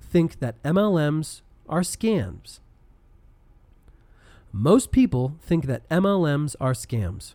[0.00, 2.58] think that MLMs are scams.
[4.50, 7.34] Most people think that MLMs are scams.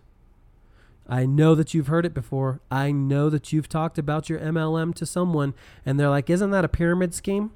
[1.12, 2.62] I know that you've heard it before.
[2.72, 5.54] I know that you've talked about your MLM to someone
[5.86, 7.52] and they're like, Isn't that a pyramid scheme?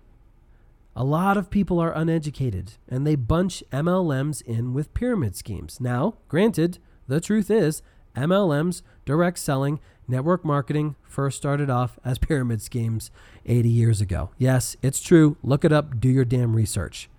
[0.94, 5.80] A lot of people are uneducated and they bunch MLMs in with pyramid schemes.
[5.80, 7.82] Now, granted, the truth is,
[8.14, 13.10] MLMs, direct selling, network marketing first started off as pyramid schemes
[13.46, 14.32] 80 years ago.
[14.38, 15.38] Yes, it's true.
[15.42, 17.10] Look it up, do your damn research.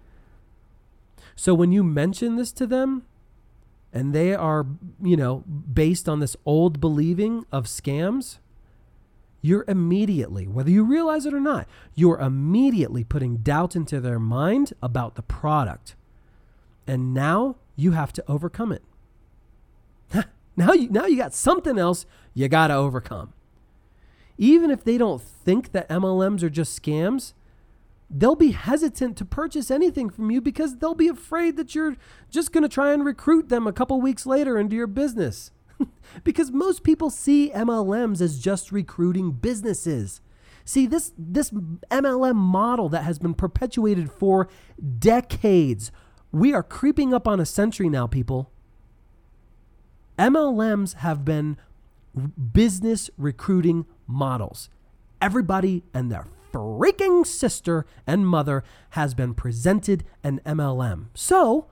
[1.34, 3.04] So when you mention this to them,
[3.96, 4.66] and they are,
[5.02, 8.36] you know, based on this old believing of scams,
[9.40, 14.74] you're immediately, whether you realize it or not, you're immediately putting doubt into their mind
[14.82, 15.94] about the product.
[16.86, 18.82] And now you have to overcome it.
[20.58, 23.32] now you now you got something else you got to overcome.
[24.36, 27.32] Even if they don't think that MLMs are just scams,
[28.08, 31.96] they'll be hesitant to purchase anything from you because they'll be afraid that you're
[32.30, 35.50] just going to try and recruit them a couple weeks later into your business.
[36.24, 40.20] because most people see MLMs as just recruiting businesses.
[40.64, 44.48] See, this, this MLM model that has been perpetuated for
[44.98, 45.92] decades,
[46.32, 48.50] we are creeping up on a century now, people.
[50.18, 51.56] MLMs have been
[52.52, 54.70] business recruiting models.
[55.20, 56.26] Everybody and their
[56.56, 61.06] freaking sister and mother has been presented an MLM.
[61.14, 61.66] So,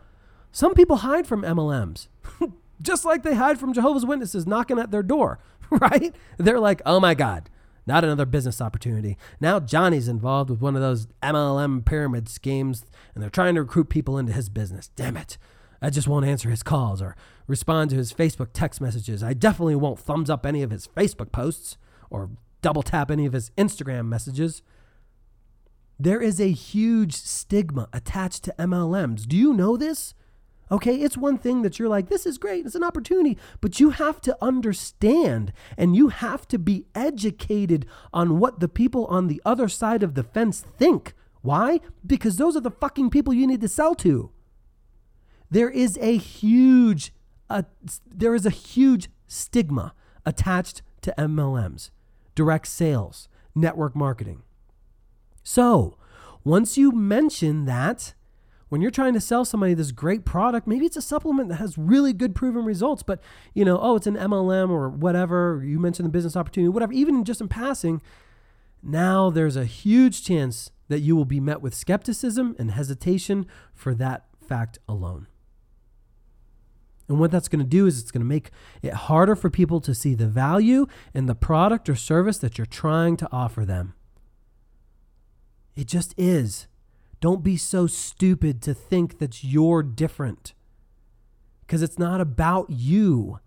[0.52, 2.08] some people hide from MLMs.
[2.82, 5.38] just like they hide from Jehovah's Witnesses knocking at their door,
[5.70, 6.14] right?
[6.38, 7.48] They're like, oh my God,
[7.86, 9.16] not another business opportunity.
[9.40, 13.88] Now Johnny's involved with one of those MLM pyramid schemes and they're trying to recruit
[13.88, 14.90] people into his business.
[14.96, 15.38] Damn it.
[15.80, 17.16] I just won't answer his calls or
[17.46, 19.22] respond to his Facebook text messages.
[19.22, 21.76] I definitely won't thumbs up any of his Facebook posts
[22.10, 22.30] or
[22.62, 24.62] double tap any of his Instagram messages.
[25.98, 29.26] There is a huge stigma attached to MLMs.
[29.26, 30.14] Do you know this?
[30.70, 33.90] Okay, it's one thing that you're like, this is great, it's an opportunity, but you
[33.90, 39.42] have to understand and you have to be educated on what the people on the
[39.44, 41.12] other side of the fence think.
[41.42, 41.80] Why?
[42.04, 44.30] Because those are the fucking people you need to sell to.
[45.50, 47.12] There is a huge,
[47.50, 47.64] uh,
[48.06, 51.90] there is a huge stigma attached to MLMs,
[52.34, 54.43] direct sales, network marketing.
[55.44, 55.96] So,
[56.42, 58.14] once you mention that,
[58.70, 61.78] when you're trying to sell somebody this great product, maybe it's a supplement that has
[61.78, 63.22] really good proven results, but
[63.52, 65.62] you know, oh, it's an MLM or whatever.
[65.64, 66.92] You mentioned the business opportunity, whatever.
[66.92, 68.02] Even just in passing,
[68.82, 73.94] now there's a huge chance that you will be met with skepticism and hesitation for
[73.94, 75.26] that fact alone.
[77.08, 78.50] And what that's going to do is it's going to make
[78.82, 82.66] it harder for people to see the value in the product or service that you're
[82.66, 83.94] trying to offer them.
[85.76, 86.66] It just is.
[87.20, 90.52] Don't be so stupid to think that you're different.
[91.60, 93.40] Because it's not about you,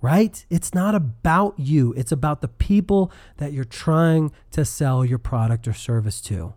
[0.00, 0.44] right?
[0.48, 1.92] It's not about you.
[1.96, 6.54] It's about the people that you're trying to sell your product or service to.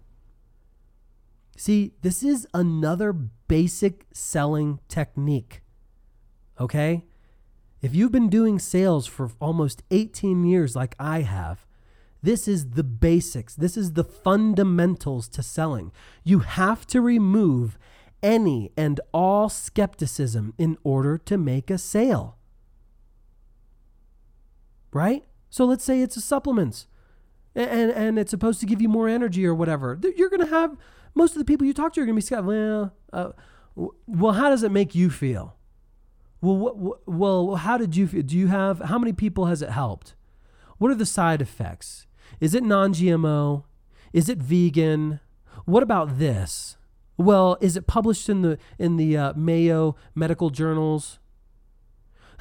[1.58, 5.62] See, this is another basic selling technique.
[6.60, 7.06] Okay?
[7.82, 11.66] If you've been doing sales for almost 18 years, like I have,
[12.24, 13.56] this is the basics.
[13.56, 15.92] This is the fundamentals to selling.
[16.24, 17.78] You have to remove
[18.22, 22.38] any and all skepticism in order to make a sale.
[24.94, 25.24] Right?
[25.50, 26.88] So let's say it's a supplements
[27.56, 30.00] and, and it's supposed to give you more energy or whatever.
[30.16, 30.78] You're going to have
[31.16, 32.54] most of the people you talk to are going to be skeptical.
[32.54, 33.32] Well, uh,
[34.06, 35.56] well, how does it make you feel?
[36.42, 38.22] Well, what, well, how did you feel?
[38.22, 40.16] Do you have, how many people has it helped?
[40.78, 42.08] What are the side effects?
[42.42, 43.64] Is it non GMO?
[44.12, 45.22] Is it vegan?
[45.66, 46.76] What about this?
[47.16, 51.20] Well, is it published in the in the uh, Mayo medical journals?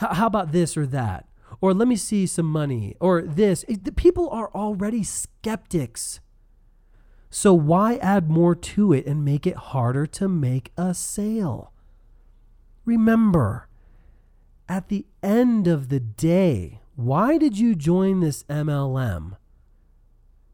[0.02, 1.26] H- how about this or that?
[1.60, 2.96] Or let me see some money.
[2.98, 3.64] Or this.
[3.68, 6.20] It, the people are already skeptics.
[7.28, 11.72] So why add more to it and make it harder to make a sale?
[12.84, 13.68] Remember,
[14.68, 19.36] at the end of the day, why did you join this MLM?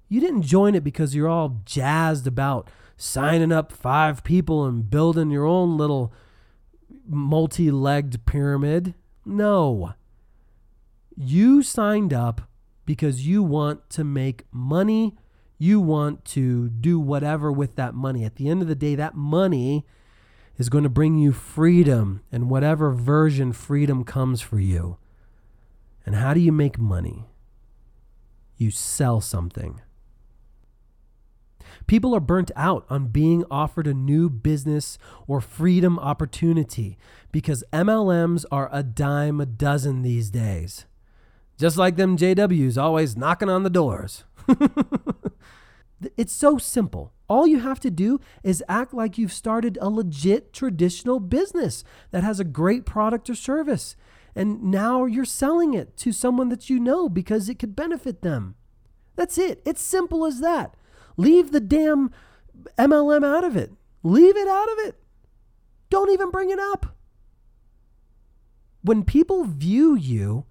[0.09, 5.31] You didn't join it because you're all jazzed about signing up five people and building
[5.31, 6.13] your own little
[7.09, 8.95] multi legged pyramid.
[9.25, 9.95] No.
[11.17, 12.43] You signed up
[12.85, 15.17] because you want to make money.
[15.59, 18.25] You want to do whatever with that money.
[18.25, 19.85] At the end of the day, that money
[20.57, 24.99] is going to bring you freedom and whatever version freedom comes for you.
[26.05, 27.25] And how do you make money?
[28.57, 29.81] You sell something.
[31.87, 36.99] People are burnt out on being offered a new business or freedom opportunity
[37.31, 40.87] because MLMs are a dime a dozen these days.
[41.59, 44.25] Just like them JWs always knocking on the doors.
[46.17, 47.13] it's so simple.
[47.29, 52.25] All you have to do is act like you've started a legit traditional business that
[52.25, 53.97] has a great product or service.
[54.35, 58.55] And now you're selling it to someone that you know because it could benefit them.
[59.17, 59.63] That's it.
[59.65, 60.75] It's simple as that.
[61.17, 62.11] Leave the damn
[62.79, 63.73] MLM out of it.
[64.03, 64.97] Leave it out of it.
[65.91, 66.97] Don't even bring it up.
[68.83, 70.45] When people view you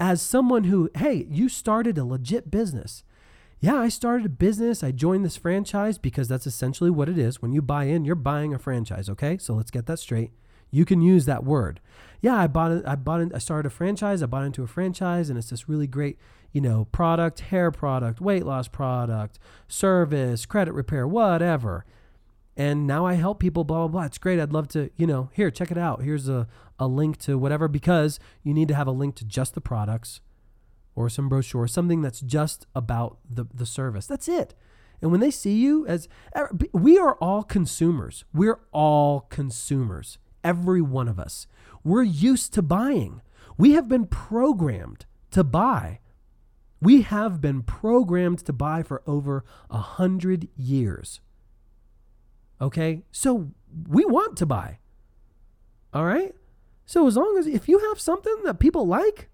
[0.00, 3.04] as someone who, hey, you started a legit business.
[3.60, 4.84] Yeah, I started a business.
[4.84, 7.42] I joined this franchise because that's essentially what it is.
[7.42, 9.38] When you buy in, you're buying a franchise, okay?
[9.38, 10.30] So let's get that straight.
[10.70, 11.80] You can use that word.
[12.20, 12.84] Yeah, I bought it.
[12.86, 13.32] I bought it.
[13.34, 14.22] I started a franchise.
[14.22, 16.18] I bought into a franchise, and it's this really great
[16.52, 21.84] you know, product, hair product, weight loss product, service, credit repair, whatever.
[22.56, 24.04] And now I help people, blah, blah, blah.
[24.04, 24.40] It's great.
[24.40, 26.02] I'd love to, you know, here, check it out.
[26.02, 29.54] Here's a, a link to whatever, because you need to have a link to just
[29.54, 30.20] the products
[30.96, 34.06] or some brochure, something that's just about the, the service.
[34.06, 34.54] That's it.
[35.00, 38.24] And when they see you as, er, we are all consumers.
[38.34, 40.18] We're all consumers.
[40.42, 41.46] Every one of us.
[41.84, 43.22] We're used to buying.
[43.56, 46.00] We have been programmed to buy.
[46.80, 51.20] We have been programmed to buy for over a hundred years.
[52.60, 53.50] Okay, so
[53.88, 54.78] we want to buy.
[55.92, 56.34] All right,
[56.86, 59.28] so as long as if you have something that people like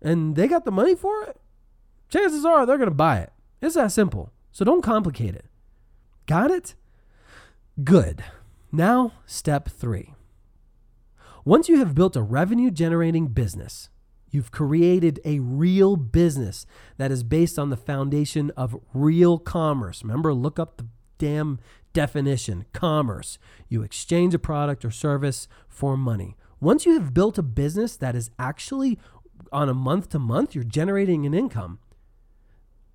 [0.00, 1.36] and they got the money for it,
[2.08, 3.32] chances are they're to buy it.
[3.60, 4.32] It's that simple.
[4.52, 5.46] So don't complicate it.
[6.26, 6.74] Got it?
[7.82, 8.22] Good.
[8.70, 10.14] Now, step three.
[11.44, 13.90] Once you have built a revenue generating business,
[14.34, 16.66] You've created a real business
[16.96, 20.02] that is based on the foundation of real commerce.
[20.02, 21.60] Remember, look up the damn
[21.92, 23.38] definition commerce.
[23.68, 26.36] You exchange a product or service for money.
[26.60, 28.98] Once you have built a business that is actually
[29.52, 31.78] on a month to month, you're generating an income.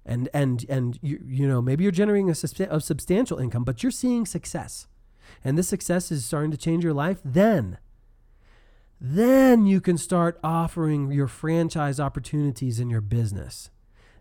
[0.05, 2.33] And, and, and you, you know, maybe you're generating a,
[2.69, 4.87] a substantial income, but you're seeing success.
[5.43, 7.19] And this success is starting to change your life.
[7.23, 7.77] Then
[9.01, 13.69] then you can start offering your franchise opportunities in your business.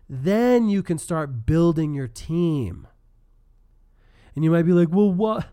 [0.07, 2.87] Then you can start building your team.
[4.35, 5.47] And you might be like, well, what?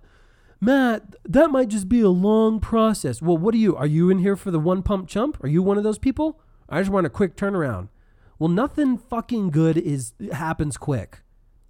[0.61, 3.21] Matt, that might just be a long process.
[3.21, 3.77] Well, what are you?
[3.77, 5.43] Are you in here for the one pump chump?
[5.43, 6.41] Are you one of those people?
[6.69, 7.89] I just want a quick turnaround.
[8.39, 11.23] Well, nothing fucking good is happens quick.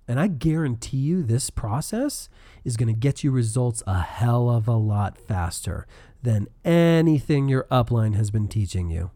[0.09, 2.29] And I guarantee you this process
[2.65, 5.87] is going to get you results a hell of a lot faster
[6.27, 9.13] than anything your upline has been teaching you.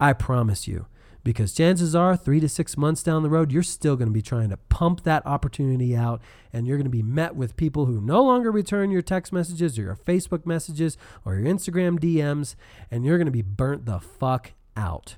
[0.00, 0.86] I promise you,
[1.22, 4.20] because chances are, three to six months down the road, you're still going to be
[4.20, 6.20] trying to pump that opportunity out,
[6.52, 9.78] and you're going to be met with people who no longer return your text messages
[9.78, 12.56] or your Facebook messages or your Instagram DMs,
[12.90, 15.14] and you're going to be burnt the fuck out.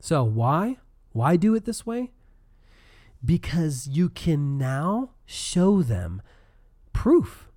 [0.00, 0.78] So, why?
[1.12, 2.12] Why do it this way?
[3.22, 6.22] Because you can now show them
[6.94, 7.51] proof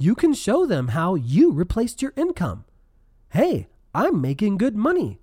[0.00, 2.64] you can show them how you replaced your income.
[3.28, 5.20] Hey, I'm making good money.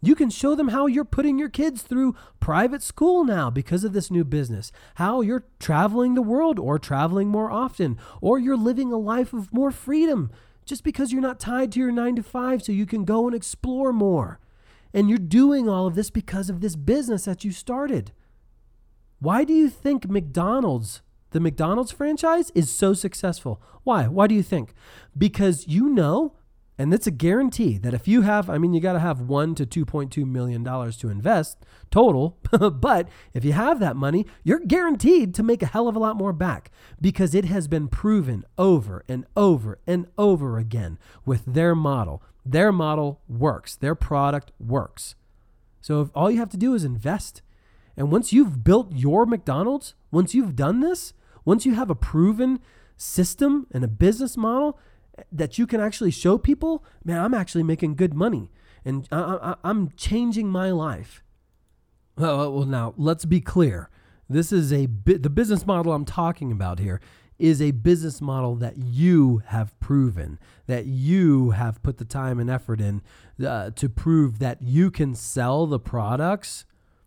[0.00, 3.92] You can show them how you're putting your kids through private school now because of
[3.92, 8.90] this new business, how you're traveling the world or traveling more often, or you're living
[8.90, 10.30] a life of more freedom
[10.64, 13.36] just because you're not tied to your nine to five so you can go and
[13.36, 14.40] explore more.
[14.94, 18.12] And you're doing all of this because of this business that you started.
[19.18, 21.02] Why do you think McDonald's
[21.36, 23.60] the McDonald's franchise is so successful.
[23.84, 24.06] Why?
[24.06, 24.72] Why do you think?
[25.18, 26.32] Because you know,
[26.78, 29.54] and it's a guarantee that if you have, I mean, you got to have one
[29.56, 31.58] to $2.2 million to invest
[31.90, 32.38] total,
[32.70, 36.16] but if you have that money, you're guaranteed to make a hell of a lot
[36.16, 36.70] more back
[37.02, 42.22] because it has been proven over and over and over again with their model.
[42.46, 45.16] Their model works, their product works.
[45.82, 47.42] So if all you have to do is invest
[47.96, 51.14] and once you've built your McDonald's, once you've done this,
[51.46, 52.60] once you have a proven
[52.98, 54.78] system and a business model
[55.32, 58.50] that you can actually show people, man, I'm actually making good money
[58.84, 61.22] and I, am changing my life.
[62.18, 63.88] Well, well, now let's be clear.
[64.28, 67.00] This is a the business model I'm talking about here
[67.38, 72.48] is a business model that you have proven, that you have put the time and
[72.48, 73.02] effort in
[73.46, 76.64] uh, to prove that you can sell the products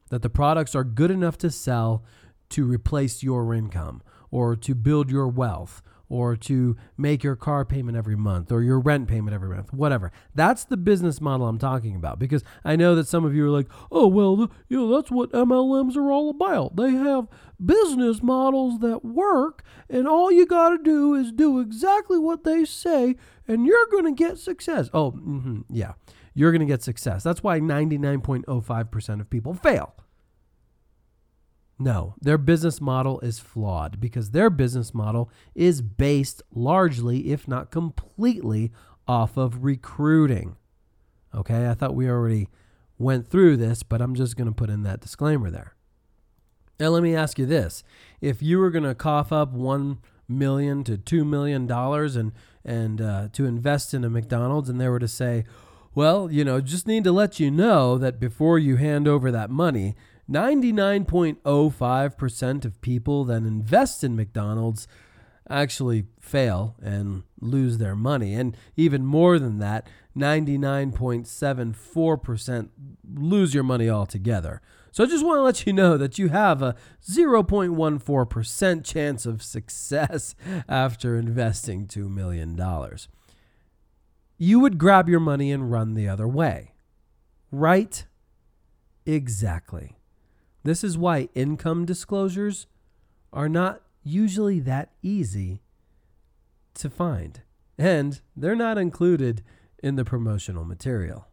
[0.09, 2.03] that the products are good enough to sell
[2.49, 4.01] to replace your income
[4.32, 8.80] or to build your wealth or to make your car payment every month or your
[8.80, 10.11] rent payment every month, whatever.
[10.34, 13.51] That's the business model I'm talking about because I know that some of you are
[13.51, 16.75] like, oh, well, you know, that's what MLMs are all about.
[16.75, 17.27] They have
[17.63, 22.65] business models that work, and all you got to do is do exactly what they
[22.65, 23.15] say,
[23.47, 24.89] and you're going to get success.
[24.93, 25.93] Oh, mm-hmm, yeah,
[26.34, 27.21] you're going to get success.
[27.23, 29.93] That's why 99.05% of people fail.
[31.82, 37.71] No, their business model is flawed because their business model is based largely, if not
[37.71, 38.71] completely,
[39.07, 40.57] off of recruiting.
[41.34, 42.49] Okay, I thought we already
[42.97, 45.73] went through this, but I'm just going to put in that disclaimer there.
[46.82, 47.84] Now, let me ask you this
[48.19, 52.32] if you were going to cough up one million to two million dollars and
[52.63, 55.45] and uh, to invest in a McDonald's, and they were to say,
[55.95, 59.49] well, you know, just need to let you know that before you hand over that
[59.49, 59.95] money,
[60.30, 64.88] 99.05% of people that invest in McDonald's
[65.49, 68.36] actually fail and lose their money.
[68.36, 72.69] And even more than that, 99.74%
[73.15, 74.61] lose your money altogether.
[74.91, 76.75] So I just want to let you know that you have a
[77.07, 80.36] 0.14% chance of success
[80.69, 82.59] after investing $2 million.
[84.38, 86.75] You would grab your money and run the other way.
[87.51, 88.05] Right?
[89.05, 89.98] Exactly.
[90.64, 92.68] This is why income disclosures
[93.32, 95.62] are not usually that easy
[96.76, 97.41] to find,
[97.78, 99.43] and they're not included
[99.82, 101.28] in the promotional material.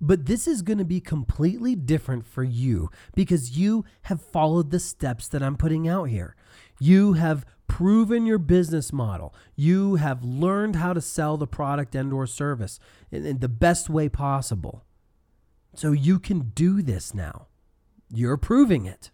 [0.00, 4.80] But this is going to be completely different for you because you have followed the
[4.80, 6.36] steps that I'm putting out here.
[6.78, 9.34] You have proven your business model.
[9.56, 12.80] You have learned how to sell the product and or service
[13.10, 14.84] in, in the best way possible.
[15.74, 17.46] So you can do this now.
[18.12, 19.10] You're proving it.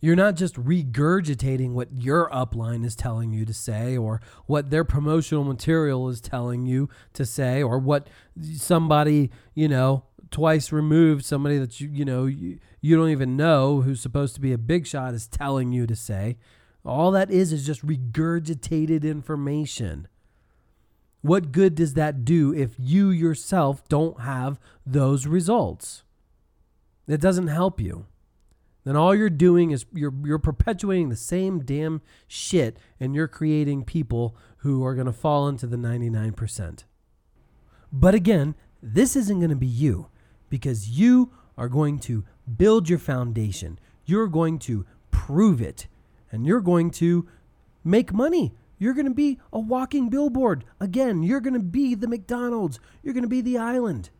[0.00, 4.82] You're not just regurgitating what your upline is telling you to say or what their
[4.82, 8.08] promotional material is telling you to say or what
[8.56, 13.82] somebody, you know, twice removed, somebody that you, you know, you, you don't even know
[13.82, 16.36] who's supposed to be a big shot is telling you to say.
[16.84, 20.08] All that is is just regurgitated information.
[21.22, 26.02] What good does that do if you yourself don't have those results?
[27.06, 28.06] It doesn't help you.
[28.84, 33.84] Then all you're doing is you're you're perpetuating the same damn shit and you're creating
[33.84, 36.84] people who are going to fall into the 99%.
[37.92, 40.08] But again, this isn't going to be you
[40.50, 42.24] because you are going to
[42.56, 43.78] build your foundation.
[44.04, 45.86] You're going to prove it
[46.32, 47.28] and you're going to
[47.84, 50.64] make money you're going to be a walking billboard.
[50.80, 52.80] Again, you're going to be the McDonald's.
[53.00, 54.10] You're going to be the island.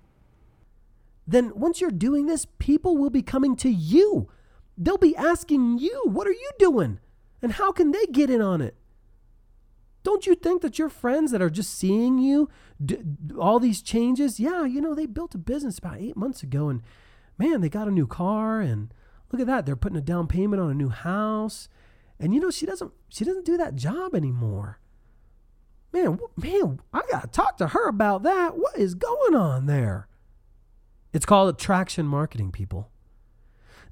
[1.27, 4.31] Then, once you're doing this, people will be coming to you.
[4.79, 7.01] They'll be asking you, What are you doing?
[7.43, 8.77] And how can they get in on it?
[10.05, 12.49] Don't you think that your friends that are just seeing you,
[12.85, 12.99] d-
[13.37, 16.83] all these changes, yeah, you know, they built a business about eight months ago and
[17.37, 18.95] man, they got a new car and
[19.33, 19.67] look at that.
[19.67, 21.69] They're putting a down payment on a new house
[22.23, 24.79] and you know, she doesn't she doesn't do that job anymore.
[25.93, 28.57] Man, man, I got to talk to her about that.
[28.57, 30.07] What is going on there?
[31.13, 32.91] It's called attraction marketing, people.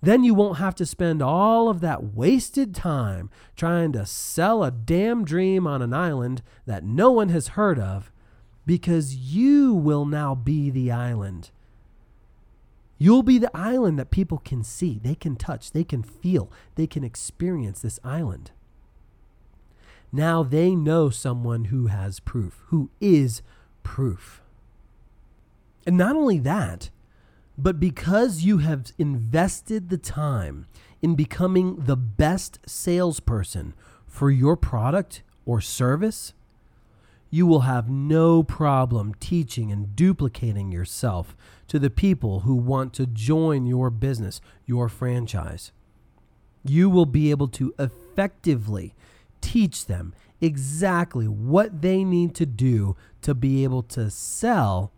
[0.00, 4.70] Then you won't have to spend all of that wasted time trying to sell a
[4.70, 8.10] damn dream on an island that no one has heard of
[8.64, 11.50] because you will now be the island.
[13.02, 16.86] You'll be the island that people can see, they can touch, they can feel, they
[16.86, 18.50] can experience this island.
[20.12, 23.40] Now they know someone who has proof, who is
[23.82, 24.42] proof.
[25.86, 26.90] And not only that,
[27.56, 30.66] but because you have invested the time
[31.00, 33.72] in becoming the best salesperson
[34.06, 36.34] for your product or service,
[37.30, 41.36] you will have no problem teaching and duplicating yourself
[41.68, 45.70] to the people who want to join your business, your franchise.
[46.64, 48.94] You will be able to effectively
[49.40, 54.92] teach them exactly what they need to do to be able to sell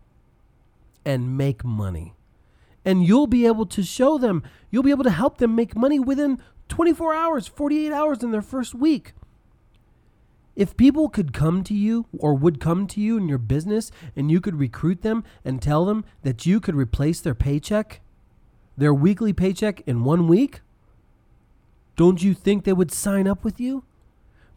[1.05, 2.15] and make money.
[2.83, 5.99] And you'll be able to show them, you'll be able to help them make money
[5.99, 9.13] within 24 hours, 48 hours in their first week.
[10.55, 14.29] If people could come to you or would come to you in your business and
[14.29, 18.01] you could recruit them and tell them that you could replace their paycheck,
[18.77, 20.61] their weekly paycheck in one week,
[21.95, 23.83] don't you think they would sign up with you?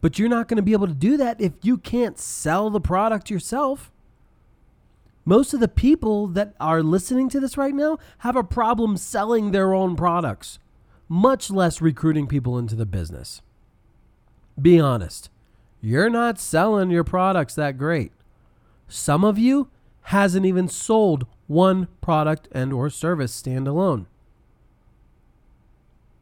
[0.01, 2.81] But you're not going to be able to do that if you can't sell the
[2.81, 3.91] product yourself.
[5.25, 9.51] Most of the people that are listening to this right now have a problem selling
[9.51, 10.59] their own products,
[11.09, 13.43] much less recruiting people into the business.
[14.61, 15.31] Be honest.
[15.81, 18.13] You're not selling your products that great.
[18.89, 19.69] Some of you
[20.03, 24.07] hasn't even sold one product and or service standalone.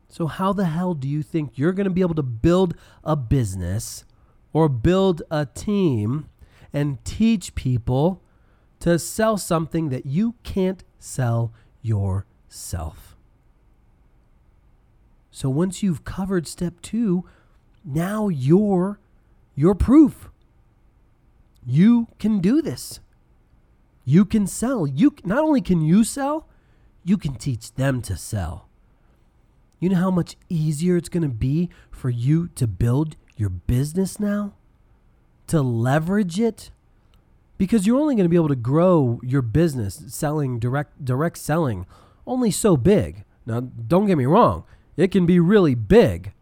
[0.08, 3.16] So how the hell do you think you're going to be able to build a
[3.16, 4.04] business
[4.52, 6.28] or build a team
[6.72, 8.22] and teach people
[8.80, 11.52] to sell something that you can't sell
[11.82, 13.16] yourself?
[15.30, 17.24] So once you've covered step 2,
[17.84, 19.00] now you're
[19.54, 20.30] your proof.
[21.66, 23.00] You can do this.
[24.04, 24.86] You can sell.
[24.86, 26.46] You not only can you sell,
[27.04, 28.68] you can teach them to sell.
[29.80, 34.20] You know how much easier it's going to be for you to build your business
[34.20, 34.54] now?
[35.48, 36.70] To leverage it?
[37.58, 41.86] Because you're only going to be able to grow your business selling direct direct selling
[42.26, 43.24] only so big.
[43.46, 44.64] Now, don't get me wrong,
[44.96, 46.32] it can be really big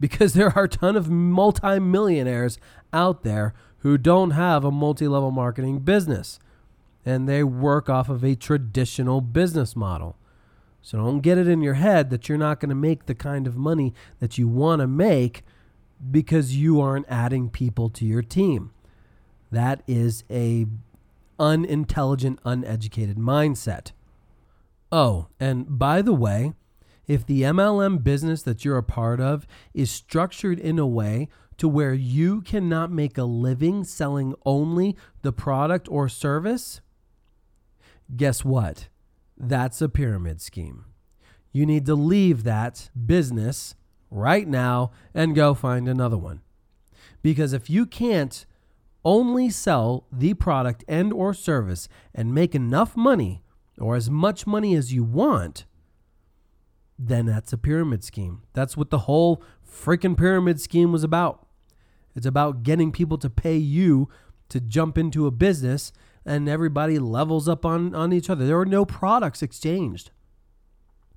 [0.00, 2.58] because there are a ton of multimillionaires
[2.92, 6.38] out there who don't have a multi-level marketing business
[7.04, 10.16] and they work off of a traditional business model.
[10.82, 13.46] So don't get it in your head that you're not going to make the kind
[13.46, 15.42] of money that you want to make
[16.10, 18.72] because you aren't adding people to your team.
[19.50, 20.66] That is a
[21.38, 23.92] unintelligent, uneducated mindset.
[24.90, 26.54] Oh, and by the way,
[27.08, 31.68] if the MLM business that you're a part of is structured in a way to
[31.68, 36.80] where you cannot make a living selling only the product or service,
[38.14, 38.88] guess what?
[39.36, 40.84] That's a pyramid scheme.
[41.52, 43.74] You need to leave that business
[44.10, 46.42] right now and go find another one.
[47.22, 48.46] Because if you can't
[49.04, 53.42] only sell the product and or service and make enough money
[53.78, 55.64] or as much money as you want,
[56.98, 58.42] then that's a pyramid scheme.
[58.54, 61.46] That's what the whole freaking pyramid scheme was about.
[62.16, 64.08] It's about getting people to pay you
[64.48, 65.92] to jump into a business
[66.24, 68.46] and everybody levels up on, on each other.
[68.46, 70.10] There were no products exchanged.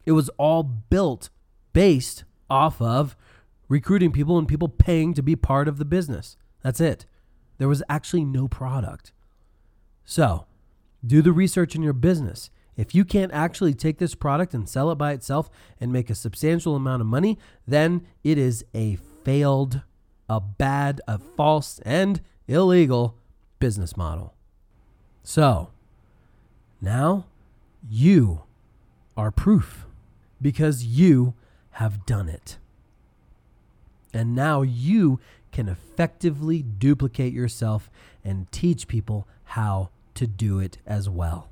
[0.06, 1.30] It was all built
[1.74, 3.16] based off of
[3.68, 6.38] recruiting people and people paying to be part of the business.
[6.62, 7.06] That's it.
[7.58, 9.12] There was actually no product.
[10.06, 10.46] So,
[11.06, 12.50] do the research in your business.
[12.82, 16.16] If you can't actually take this product and sell it by itself and make a
[16.16, 19.82] substantial amount of money, then it is a failed,
[20.28, 23.16] a bad, a false, and illegal
[23.60, 24.34] business model.
[25.22, 25.70] So,
[26.82, 27.28] now
[27.88, 28.46] you
[29.16, 29.86] are proof
[30.42, 31.36] because you
[31.74, 32.58] have done it.
[34.12, 35.20] And now you
[35.52, 37.92] can effectively duplicate yourself
[38.26, 41.51] and teach people how to do it as well.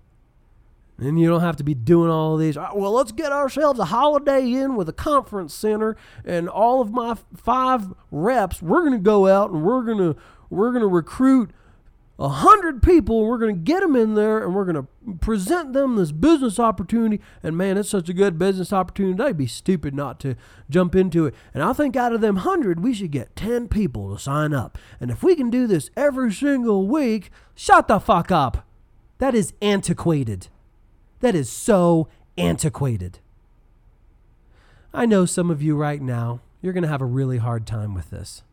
[0.99, 2.57] And you don't have to be doing all these.
[2.57, 5.95] Ah, well, let's get ourselves a Holiday Inn with a conference center,
[6.25, 8.61] and all of my five reps.
[8.61, 10.15] We're going to go out and we're going to
[10.49, 11.51] we're going to recruit
[12.19, 13.25] a hundred people.
[13.25, 16.59] We're going to get them in there, and we're going to present them this business
[16.59, 17.21] opportunity.
[17.41, 19.23] And man, it's such a good business opportunity.
[19.23, 20.35] They'd be stupid not to
[20.69, 21.33] jump into it.
[21.53, 24.77] And I think out of them hundred, we should get ten people to sign up.
[24.99, 28.67] And if we can do this every single week, shut the fuck up.
[29.19, 30.49] That is antiquated.
[31.19, 32.07] That is so
[32.37, 33.19] antiquated.
[34.93, 37.93] I know some of you right now, you're going to have a really hard time
[37.93, 38.43] with this.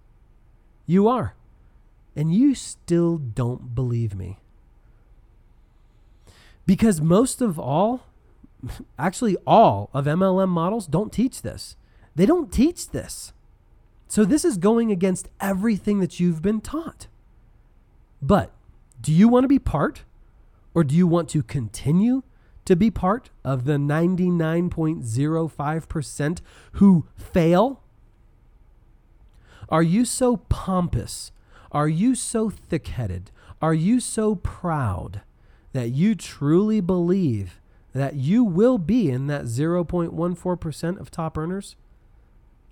[0.86, 1.34] You are.
[2.14, 4.38] And you still don't believe me.
[6.64, 8.06] Because most of all,
[8.98, 11.76] actually, all of MLM models don't teach this.
[12.14, 13.32] They don't teach this.
[14.08, 17.08] So this is going against everything that you've been taught.
[18.22, 18.52] But
[19.00, 20.04] do you want to be part
[20.74, 22.22] or do you want to continue
[22.66, 26.40] to be part of the 99.05%
[26.72, 27.82] who fail?
[29.68, 31.32] Are you so pompous?
[31.72, 33.30] Are you so thick headed?
[33.60, 35.22] Are you so proud
[35.72, 37.60] that you truly believe
[37.92, 41.76] that you will be in that 0.14% of top earners?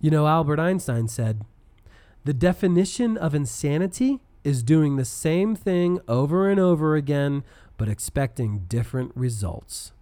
[0.00, 1.44] You know, Albert Einstein said,
[2.24, 7.42] the definition of insanity is doing the same thing over and over again
[7.76, 9.92] but expecting different results.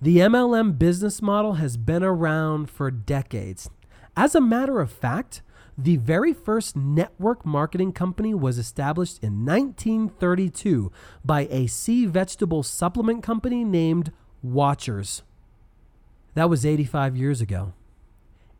[0.00, 3.70] The MLM business model has been around for decades.
[4.16, 5.42] As a matter of fact,
[5.78, 10.90] the very first network marketing company was established in 1932
[11.24, 14.12] by a sea vegetable supplement company named
[14.44, 15.22] Wachters.
[16.34, 17.72] That was 85 years ago.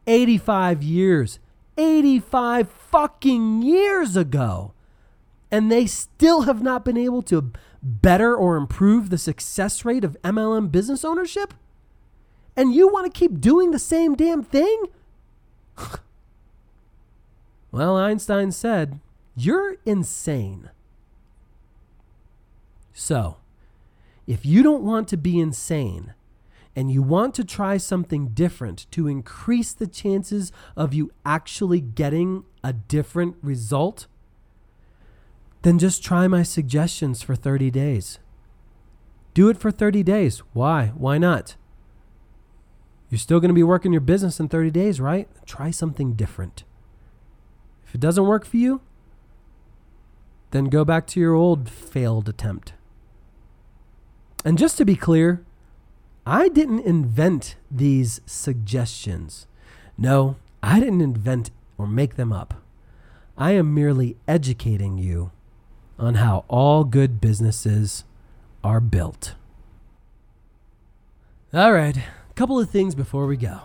[0.07, 1.39] 85 years.
[1.78, 4.72] 85 fucking years ago
[5.51, 10.16] and they still have not been able to better or improve the success rate of
[10.22, 11.55] MLM business ownership?
[12.57, 14.84] And you want to keep doing the same damn thing?
[17.76, 19.01] Well, Einstein said,
[19.34, 20.70] You're insane.
[22.94, 23.36] So,
[24.26, 26.14] if you don't want to be insane
[26.74, 32.44] and you want to try something different to increase the chances of you actually getting
[32.64, 34.07] a different result,
[35.66, 38.20] then just try my suggestions for 30 days.
[39.34, 40.38] Do it for 30 days.
[40.52, 40.92] Why?
[40.94, 41.56] Why not?
[43.10, 45.28] You're still going to be working your business in 30 days, right?
[45.44, 46.62] Try something different.
[47.84, 48.80] If it doesn't work for you,
[50.52, 52.74] then go back to your old failed attempt.
[54.44, 55.44] And just to be clear,
[56.24, 59.48] I didn't invent these suggestions.
[59.98, 62.62] No, I didn't invent or make them up.
[63.36, 65.32] I am merely educating you
[65.99, 68.05] on how all good businesses
[68.62, 69.34] are built.
[71.53, 73.61] All right, a couple of things before we go.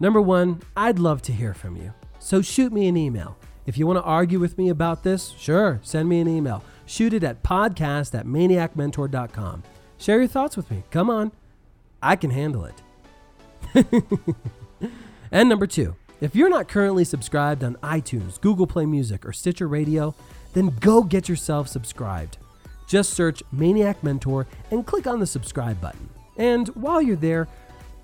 [0.00, 1.92] Number one, I'd love to hear from you.
[2.18, 3.36] So shoot me an email.
[3.66, 6.62] If you want to argue with me about this, sure, send me an email.
[6.86, 9.62] Shoot it at podcast at maniacmentor.com.
[9.98, 10.84] Share your thoughts with me.
[10.90, 11.32] Come on.
[12.02, 12.82] I can handle it.
[15.32, 19.66] and number two, if you're not currently subscribed on iTunes, Google Play Music, or Stitcher
[19.66, 20.14] Radio,
[20.56, 22.38] then go get yourself subscribed.
[22.88, 26.08] Just search Maniac Mentor and click on the subscribe button.
[26.38, 27.46] And while you're there,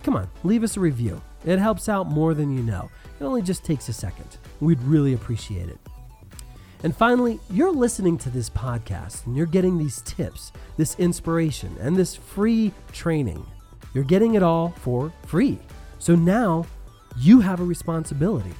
[0.03, 1.23] come on, leave us a review.
[1.47, 2.91] It helps out more than you know.
[3.19, 4.37] It only just takes a second.
[4.61, 5.79] We'd really appreciate it.
[6.83, 11.97] And finally, you're listening to this podcast and you're getting these tips, this inspiration, and
[11.97, 13.47] this free training.
[13.95, 15.59] You're getting it all for free.
[16.01, 16.67] So now
[17.17, 18.53] you have a responsibility.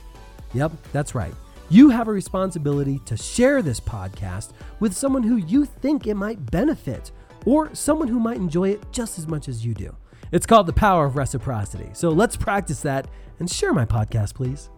[0.55, 1.35] Yep, that's right.
[1.69, 4.51] You have a responsibility to share this podcast
[4.81, 7.13] with someone who you think it might benefit
[7.47, 9.95] or someone who might enjoy it just as much as you do.
[10.33, 11.91] It's called the power of reciprocity.
[11.93, 13.09] So let's practice that
[13.39, 14.71] and share my podcast, please.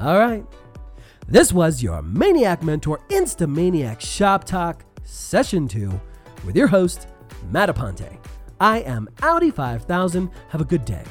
[0.00, 0.44] All right.
[1.26, 6.00] This was your Maniac Mentor Instamaniac Shop Talk Session 2
[6.46, 7.08] with your host,
[7.50, 8.18] Matt Aponte.
[8.60, 10.30] I am Audi 5000.
[10.48, 11.04] Have a good day,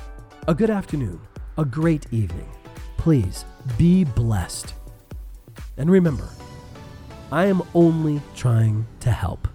[0.47, 1.21] a good afternoon,
[1.57, 2.49] a great evening.
[2.97, 3.45] Please
[3.77, 4.73] be blessed.
[5.77, 6.29] And remember,
[7.31, 9.47] I am only trying to help.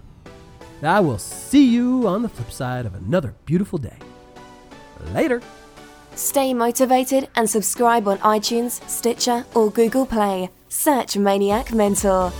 [0.81, 3.97] I will see you on the flip side of another beautiful day.
[5.13, 5.41] Later.
[6.15, 10.49] Stay motivated and subscribe on iTunes, Stitcher, or Google Play.
[10.69, 12.31] Search Maniac Mentor.